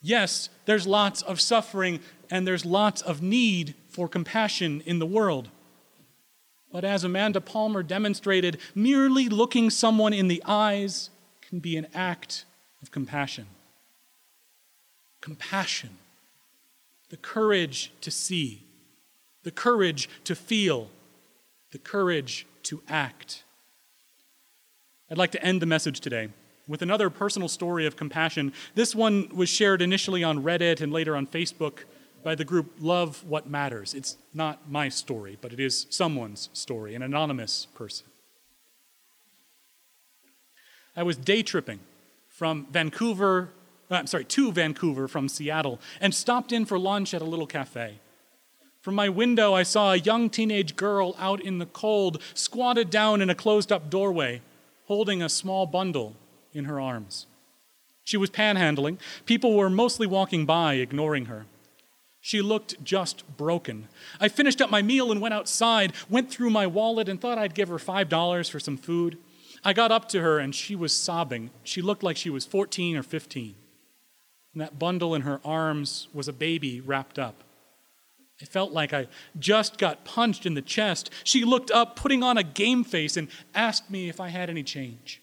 Yes, 0.06 0.50
there's 0.66 0.86
lots 0.86 1.22
of 1.22 1.40
suffering 1.40 1.98
and 2.30 2.46
there's 2.46 2.66
lots 2.66 3.00
of 3.00 3.22
need 3.22 3.74
for 3.88 4.06
compassion 4.06 4.82
in 4.84 4.98
the 4.98 5.06
world. 5.06 5.48
But 6.70 6.84
as 6.84 7.04
Amanda 7.04 7.40
Palmer 7.40 7.82
demonstrated, 7.82 8.58
merely 8.74 9.30
looking 9.30 9.70
someone 9.70 10.12
in 10.12 10.28
the 10.28 10.42
eyes 10.44 11.08
can 11.40 11.58
be 11.58 11.78
an 11.78 11.86
act 11.94 12.44
of 12.82 12.90
compassion. 12.90 13.46
Compassion 15.22 15.96
the 17.08 17.16
courage 17.16 17.92
to 18.00 18.10
see, 18.10 18.64
the 19.42 19.50
courage 19.50 20.10
to 20.24 20.34
feel, 20.34 20.90
the 21.70 21.78
courage 21.78 22.46
to 22.64 22.82
act. 22.88 23.44
I'd 25.10 25.16
like 25.16 25.30
to 25.32 25.42
end 25.42 25.62
the 25.62 25.66
message 25.66 26.00
today 26.00 26.28
with 26.66 26.82
another 26.82 27.10
personal 27.10 27.48
story 27.48 27.86
of 27.86 27.96
compassion. 27.96 28.52
This 28.74 28.94
one 28.94 29.28
was 29.34 29.48
shared 29.48 29.82
initially 29.82 30.24
on 30.24 30.42
Reddit 30.42 30.80
and 30.80 30.92
later 30.92 31.16
on 31.16 31.26
Facebook 31.26 31.80
by 32.22 32.34
the 32.34 32.44
group 32.44 32.72
Love 32.80 33.22
What 33.24 33.48
Matters. 33.48 33.92
It's 33.94 34.16
not 34.32 34.70
my 34.70 34.88
story, 34.88 35.36
but 35.40 35.52
it 35.52 35.60
is 35.60 35.86
someone's 35.90 36.48
story, 36.52 36.94
an 36.94 37.02
anonymous 37.02 37.66
person. 37.74 38.06
I 40.96 41.02
was 41.02 41.16
day 41.16 41.42
tripping 41.42 41.80
from 42.28 42.66
Vancouver 42.70 43.50
uh, 43.90 43.96
I'm 43.96 44.06
sorry, 44.06 44.24
to 44.24 44.52
Vancouver 44.52 45.08
from 45.08 45.28
Seattle 45.28 45.80
and 46.00 46.14
stopped 46.14 46.52
in 46.52 46.64
for 46.64 46.78
lunch 46.78 47.14
at 47.14 47.22
a 47.22 47.26
little 47.26 47.46
cafe. 47.46 48.00
From 48.80 48.94
my 48.94 49.08
window, 49.08 49.54
I 49.54 49.62
saw 49.62 49.92
a 49.92 49.96
young 49.96 50.28
teenage 50.28 50.76
girl 50.76 51.14
out 51.18 51.40
in 51.40 51.58
the 51.58 51.66
cold, 51.66 52.20
squatted 52.34 52.90
down 52.90 53.22
in 53.22 53.30
a 53.30 53.34
closed 53.34 53.72
up 53.72 53.88
doorway, 53.88 54.42
holding 54.86 55.22
a 55.22 55.28
small 55.28 55.66
bundle 55.66 56.16
in 56.54 56.64
her 56.64 56.80
arms. 56.80 57.26
She 58.04 58.16
was 58.16 58.30
panhandling. 58.30 58.98
People 59.26 59.56
were 59.56 59.70
mostly 59.70 60.06
walking 60.06 60.46
by, 60.46 60.74
ignoring 60.74 61.26
her. 61.26 61.46
She 62.20 62.40
looked 62.40 62.82
just 62.82 63.24
broken. 63.36 63.88
I 64.18 64.28
finished 64.28 64.60
up 64.62 64.70
my 64.70 64.80
meal 64.80 65.12
and 65.12 65.20
went 65.20 65.34
outside, 65.34 65.92
went 66.08 66.30
through 66.30 66.50
my 66.50 66.66
wallet, 66.66 67.08
and 67.08 67.20
thought 67.20 67.38
I'd 67.38 67.54
give 67.54 67.68
her 67.68 67.76
$5 67.76 68.50
for 68.50 68.60
some 68.60 68.76
food. 68.76 69.18
I 69.62 69.72
got 69.72 69.92
up 69.92 70.08
to 70.10 70.20
her 70.20 70.38
and 70.38 70.54
she 70.54 70.74
was 70.74 70.94
sobbing. 70.94 71.50
She 71.64 71.82
looked 71.82 72.02
like 72.02 72.16
she 72.16 72.30
was 72.30 72.46
14 72.46 72.96
or 72.96 73.02
15 73.02 73.54
and 74.54 74.60
that 74.60 74.78
bundle 74.78 75.14
in 75.14 75.22
her 75.22 75.40
arms 75.44 76.08
was 76.14 76.28
a 76.28 76.32
baby 76.32 76.80
wrapped 76.80 77.18
up. 77.18 77.42
It 78.40 78.48
felt 78.48 78.72
like 78.72 78.92
I 78.92 79.08
just 79.38 79.78
got 79.78 80.04
punched 80.04 80.46
in 80.46 80.54
the 80.54 80.62
chest. 80.62 81.10
She 81.24 81.44
looked 81.44 81.70
up, 81.70 81.96
putting 81.96 82.22
on 82.22 82.38
a 82.38 82.42
game 82.42 82.84
face, 82.84 83.16
and 83.16 83.28
asked 83.54 83.90
me 83.90 84.08
if 84.08 84.20
I 84.20 84.28
had 84.28 84.50
any 84.50 84.62
change. 84.62 85.20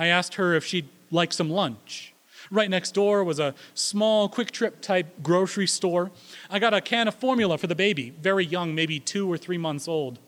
I 0.00 0.06
asked 0.06 0.36
her 0.36 0.54
if 0.54 0.64
she'd 0.64 0.88
like 1.10 1.30
some 1.30 1.50
lunch. 1.50 2.14
Right 2.50 2.70
next 2.70 2.92
door 2.92 3.22
was 3.22 3.38
a 3.38 3.54
small 3.74 4.30
quick 4.30 4.50
trip 4.50 4.80
type 4.80 5.22
grocery 5.22 5.66
store. 5.66 6.10
I 6.48 6.58
got 6.58 6.72
a 6.72 6.80
can 6.80 7.06
of 7.06 7.14
formula 7.14 7.58
for 7.58 7.66
the 7.66 7.74
baby, 7.74 8.08
very 8.08 8.46
young, 8.46 8.74
maybe 8.74 8.98
two 8.98 9.30
or 9.30 9.36
three 9.36 9.58
months 9.58 9.86
old, 9.86 10.18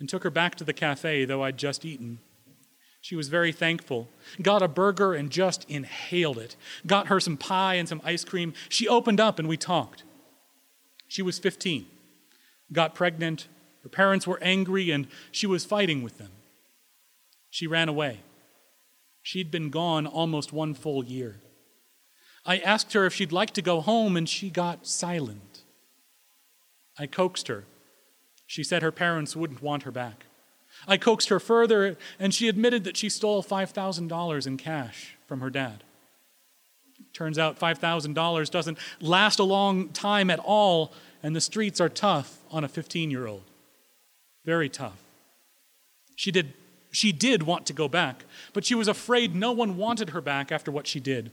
and 0.00 0.08
took 0.08 0.24
her 0.24 0.30
back 0.30 0.56
to 0.56 0.64
the 0.64 0.72
cafe, 0.72 1.24
though 1.26 1.44
I'd 1.44 1.58
just 1.58 1.84
eaten. 1.84 2.18
She 3.00 3.14
was 3.14 3.28
very 3.28 3.52
thankful. 3.52 4.08
Got 4.42 4.62
a 4.62 4.68
burger 4.68 5.14
and 5.14 5.30
just 5.30 5.64
inhaled 5.70 6.38
it. 6.38 6.56
Got 6.84 7.06
her 7.06 7.20
some 7.20 7.36
pie 7.36 7.74
and 7.74 7.88
some 7.88 8.00
ice 8.02 8.24
cream. 8.24 8.52
She 8.68 8.88
opened 8.88 9.20
up 9.20 9.38
and 9.38 9.46
we 9.46 9.56
talked. 9.56 10.02
She 11.06 11.22
was 11.22 11.38
15, 11.38 11.86
got 12.72 12.96
pregnant. 12.96 13.46
Her 13.84 13.88
parents 13.88 14.26
were 14.26 14.42
angry 14.42 14.90
and 14.90 15.06
she 15.30 15.46
was 15.46 15.64
fighting 15.64 16.02
with 16.02 16.18
them. 16.18 16.32
She 17.48 17.68
ran 17.68 17.88
away. 17.88 18.18
She'd 19.24 19.50
been 19.50 19.70
gone 19.70 20.06
almost 20.06 20.52
one 20.52 20.74
full 20.74 21.02
year. 21.02 21.40
I 22.44 22.58
asked 22.58 22.92
her 22.92 23.06
if 23.06 23.14
she'd 23.14 23.32
like 23.32 23.52
to 23.52 23.62
go 23.62 23.80
home 23.80 24.18
and 24.18 24.28
she 24.28 24.50
got 24.50 24.86
silent. 24.86 25.62
I 26.98 27.06
coaxed 27.06 27.48
her. 27.48 27.64
She 28.46 28.62
said 28.62 28.82
her 28.82 28.92
parents 28.92 29.34
wouldn't 29.34 29.62
want 29.62 29.84
her 29.84 29.90
back. 29.90 30.26
I 30.86 30.98
coaxed 30.98 31.30
her 31.30 31.40
further, 31.40 31.96
and 32.18 32.34
she 32.34 32.48
admitted 32.48 32.84
that 32.84 32.98
she 32.98 33.08
stole 33.08 33.42
$5,000 33.42 34.46
in 34.46 34.56
cash 34.58 35.16
from 35.26 35.40
her 35.40 35.48
dad. 35.48 35.84
Turns 37.14 37.38
out 37.38 37.58
$5,000 37.58 38.50
doesn't 38.50 38.78
last 39.00 39.38
a 39.38 39.44
long 39.44 39.88
time 39.88 40.28
at 40.28 40.40
all, 40.40 40.92
and 41.22 41.34
the 41.34 41.40
streets 41.40 41.80
are 41.80 41.88
tough 41.88 42.40
on 42.50 42.62
a 42.62 42.68
15 42.68 43.10
year 43.10 43.26
old. 43.26 43.44
Very 44.44 44.68
tough. 44.68 45.02
She 46.14 46.30
did, 46.30 46.52
she 46.94 47.10
did 47.10 47.42
want 47.42 47.66
to 47.66 47.72
go 47.72 47.88
back, 47.88 48.24
but 48.52 48.64
she 48.64 48.74
was 48.74 48.86
afraid 48.86 49.34
no 49.34 49.50
one 49.50 49.76
wanted 49.76 50.10
her 50.10 50.20
back 50.20 50.52
after 50.52 50.70
what 50.70 50.86
she 50.86 51.00
did. 51.00 51.32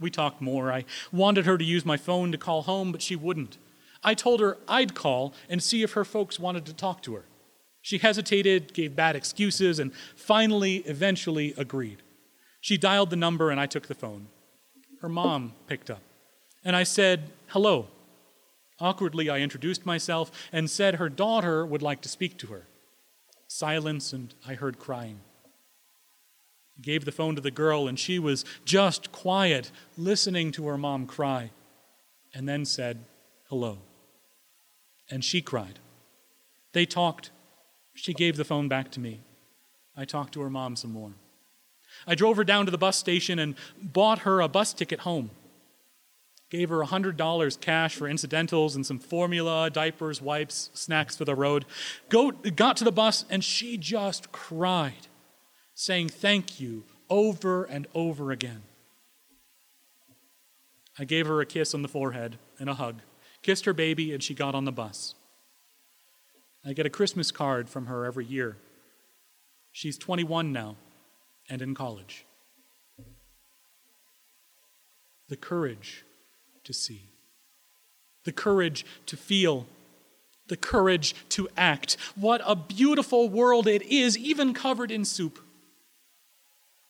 We 0.00 0.10
talked 0.10 0.40
more. 0.40 0.72
I 0.72 0.84
wanted 1.12 1.46
her 1.46 1.56
to 1.56 1.64
use 1.64 1.86
my 1.86 1.96
phone 1.96 2.32
to 2.32 2.38
call 2.38 2.62
home, 2.62 2.90
but 2.90 3.00
she 3.00 3.14
wouldn't. 3.14 3.56
I 4.02 4.14
told 4.14 4.40
her 4.40 4.58
I'd 4.66 4.94
call 4.94 5.32
and 5.48 5.62
see 5.62 5.82
if 5.82 5.92
her 5.92 6.04
folks 6.04 6.40
wanted 6.40 6.66
to 6.66 6.72
talk 6.72 7.02
to 7.02 7.14
her. 7.14 7.24
She 7.82 7.98
hesitated, 7.98 8.74
gave 8.74 8.96
bad 8.96 9.14
excuses, 9.14 9.78
and 9.78 9.92
finally, 10.16 10.78
eventually 10.78 11.54
agreed. 11.56 12.02
She 12.60 12.76
dialed 12.76 13.10
the 13.10 13.16
number, 13.16 13.50
and 13.50 13.60
I 13.60 13.66
took 13.66 13.86
the 13.86 13.94
phone. 13.94 14.26
Her 15.00 15.08
mom 15.08 15.52
picked 15.68 15.88
up. 15.88 16.02
And 16.64 16.74
I 16.74 16.82
said, 16.82 17.30
Hello. 17.48 17.86
Awkwardly, 18.80 19.30
I 19.30 19.38
introduced 19.38 19.86
myself 19.86 20.30
and 20.52 20.68
said 20.68 20.96
her 20.96 21.08
daughter 21.08 21.64
would 21.64 21.82
like 21.82 22.00
to 22.02 22.08
speak 22.08 22.38
to 22.38 22.48
her. 22.48 22.67
Silence, 23.48 24.12
and 24.12 24.34
I 24.46 24.54
heard 24.54 24.78
crying. 24.78 25.20
I 26.78 26.82
gave 26.82 27.04
the 27.04 27.12
phone 27.12 27.34
to 27.34 27.40
the 27.40 27.50
girl, 27.50 27.88
and 27.88 27.98
she 27.98 28.18
was 28.18 28.44
just 28.64 29.10
quiet, 29.10 29.72
listening 29.96 30.52
to 30.52 30.66
her 30.68 30.78
mom 30.78 31.06
cry, 31.06 31.50
and 32.32 32.48
then 32.48 32.64
said, 32.64 33.04
Hello. 33.48 33.78
And 35.10 35.24
she 35.24 35.40
cried. 35.40 35.78
They 36.72 36.84
talked. 36.84 37.30
She 37.94 38.12
gave 38.12 38.36
the 38.36 38.44
phone 38.44 38.68
back 38.68 38.90
to 38.92 39.00
me. 39.00 39.20
I 39.96 40.04
talked 40.04 40.34
to 40.34 40.40
her 40.42 40.50
mom 40.50 40.76
some 40.76 40.92
more. 40.92 41.12
I 42.06 42.14
drove 42.14 42.36
her 42.36 42.44
down 42.44 42.66
to 42.66 42.70
the 42.70 42.78
bus 42.78 42.96
station 42.96 43.38
and 43.38 43.54
bought 43.82 44.20
her 44.20 44.40
a 44.40 44.48
bus 44.48 44.72
ticket 44.72 45.00
home. 45.00 45.30
Gave 46.50 46.70
her 46.70 46.78
$100 46.78 47.60
cash 47.60 47.94
for 47.96 48.08
incidentals 48.08 48.74
and 48.74 48.86
some 48.86 48.98
formula, 48.98 49.68
diapers, 49.68 50.22
wipes, 50.22 50.70
snacks 50.72 51.16
for 51.16 51.26
the 51.26 51.34
road. 51.34 51.66
Go, 52.08 52.30
got 52.30 52.76
to 52.78 52.84
the 52.84 52.92
bus 52.92 53.26
and 53.28 53.44
she 53.44 53.76
just 53.76 54.32
cried, 54.32 55.08
saying 55.74 56.08
thank 56.08 56.58
you 56.58 56.84
over 57.10 57.64
and 57.64 57.86
over 57.94 58.30
again. 58.30 58.62
I 60.98 61.04
gave 61.04 61.26
her 61.26 61.40
a 61.40 61.46
kiss 61.46 61.74
on 61.74 61.82
the 61.82 61.88
forehead 61.88 62.38
and 62.58 62.68
a 62.68 62.74
hug, 62.74 63.02
kissed 63.42 63.66
her 63.66 63.72
baby, 63.72 64.12
and 64.12 64.22
she 64.22 64.34
got 64.34 64.54
on 64.54 64.64
the 64.64 64.72
bus. 64.72 65.14
I 66.64 66.72
get 66.72 66.86
a 66.86 66.90
Christmas 66.90 67.30
card 67.30 67.68
from 67.68 67.86
her 67.86 68.04
every 68.04 68.24
year. 68.24 68.56
She's 69.70 69.96
21 69.96 70.52
now 70.52 70.76
and 71.48 71.62
in 71.62 71.74
college. 71.74 72.24
The 75.28 75.36
courage 75.36 76.04
to 76.68 76.72
see, 76.72 77.08
the 78.24 78.32
courage 78.32 78.86
to 79.06 79.16
feel, 79.16 79.66
the 80.46 80.56
courage 80.56 81.14
to 81.30 81.48
act. 81.56 81.96
What 82.14 82.40
a 82.44 82.54
beautiful 82.54 83.28
world 83.28 83.66
it 83.66 83.82
is, 83.82 84.16
even 84.16 84.54
covered 84.54 84.90
in 84.90 85.04
soup. 85.04 85.40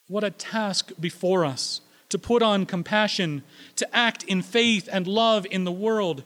What 0.08 0.24
a 0.24 0.30
task 0.30 0.92
before 1.00 1.44
us 1.44 1.80
to 2.08 2.18
put 2.18 2.42
on 2.42 2.66
compassion, 2.66 3.42
to 3.76 3.96
act 3.96 4.24
in 4.24 4.42
faith 4.42 4.88
and 4.90 5.06
love 5.06 5.46
in 5.50 5.64
the 5.64 5.72
world. 5.72 6.24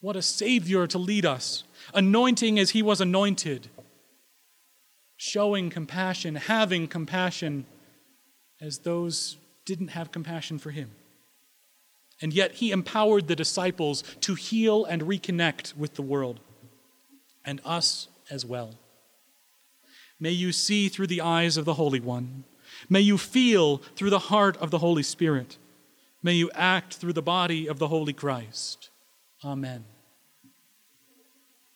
What 0.00 0.16
a 0.16 0.22
Savior 0.22 0.86
to 0.86 0.98
lead 0.98 1.26
us, 1.26 1.64
anointing 1.92 2.58
as 2.58 2.70
He 2.70 2.82
was 2.82 3.00
anointed 3.00 3.68
showing 5.22 5.68
compassion, 5.68 6.34
having 6.34 6.88
compassion, 6.88 7.66
as 8.58 8.78
those 8.78 9.36
didn't 9.66 9.88
have 9.88 10.10
compassion 10.10 10.58
for 10.58 10.70
him. 10.70 10.90
And 12.22 12.32
yet 12.34 12.54
he 12.54 12.70
empowered 12.70 13.28
the 13.28 13.36
disciples 13.36 14.02
to 14.20 14.34
heal 14.34 14.84
and 14.84 15.02
reconnect 15.02 15.76
with 15.76 15.94
the 15.94 16.02
world, 16.02 16.40
and 17.44 17.60
us 17.64 18.08
as 18.30 18.44
well. 18.44 18.74
May 20.18 20.30
you 20.30 20.52
see 20.52 20.88
through 20.88 21.06
the 21.06 21.22
eyes 21.22 21.56
of 21.56 21.64
the 21.64 21.74
Holy 21.74 22.00
One. 22.00 22.44
May 22.88 23.00
you 23.00 23.16
feel 23.16 23.78
through 23.96 24.10
the 24.10 24.18
heart 24.18 24.56
of 24.58 24.70
the 24.70 24.78
Holy 24.78 25.02
Spirit. 25.02 25.56
May 26.22 26.34
you 26.34 26.50
act 26.54 26.94
through 26.94 27.14
the 27.14 27.22
body 27.22 27.66
of 27.66 27.78
the 27.78 27.88
Holy 27.88 28.12
Christ. 28.12 28.90
Amen. 29.42 29.84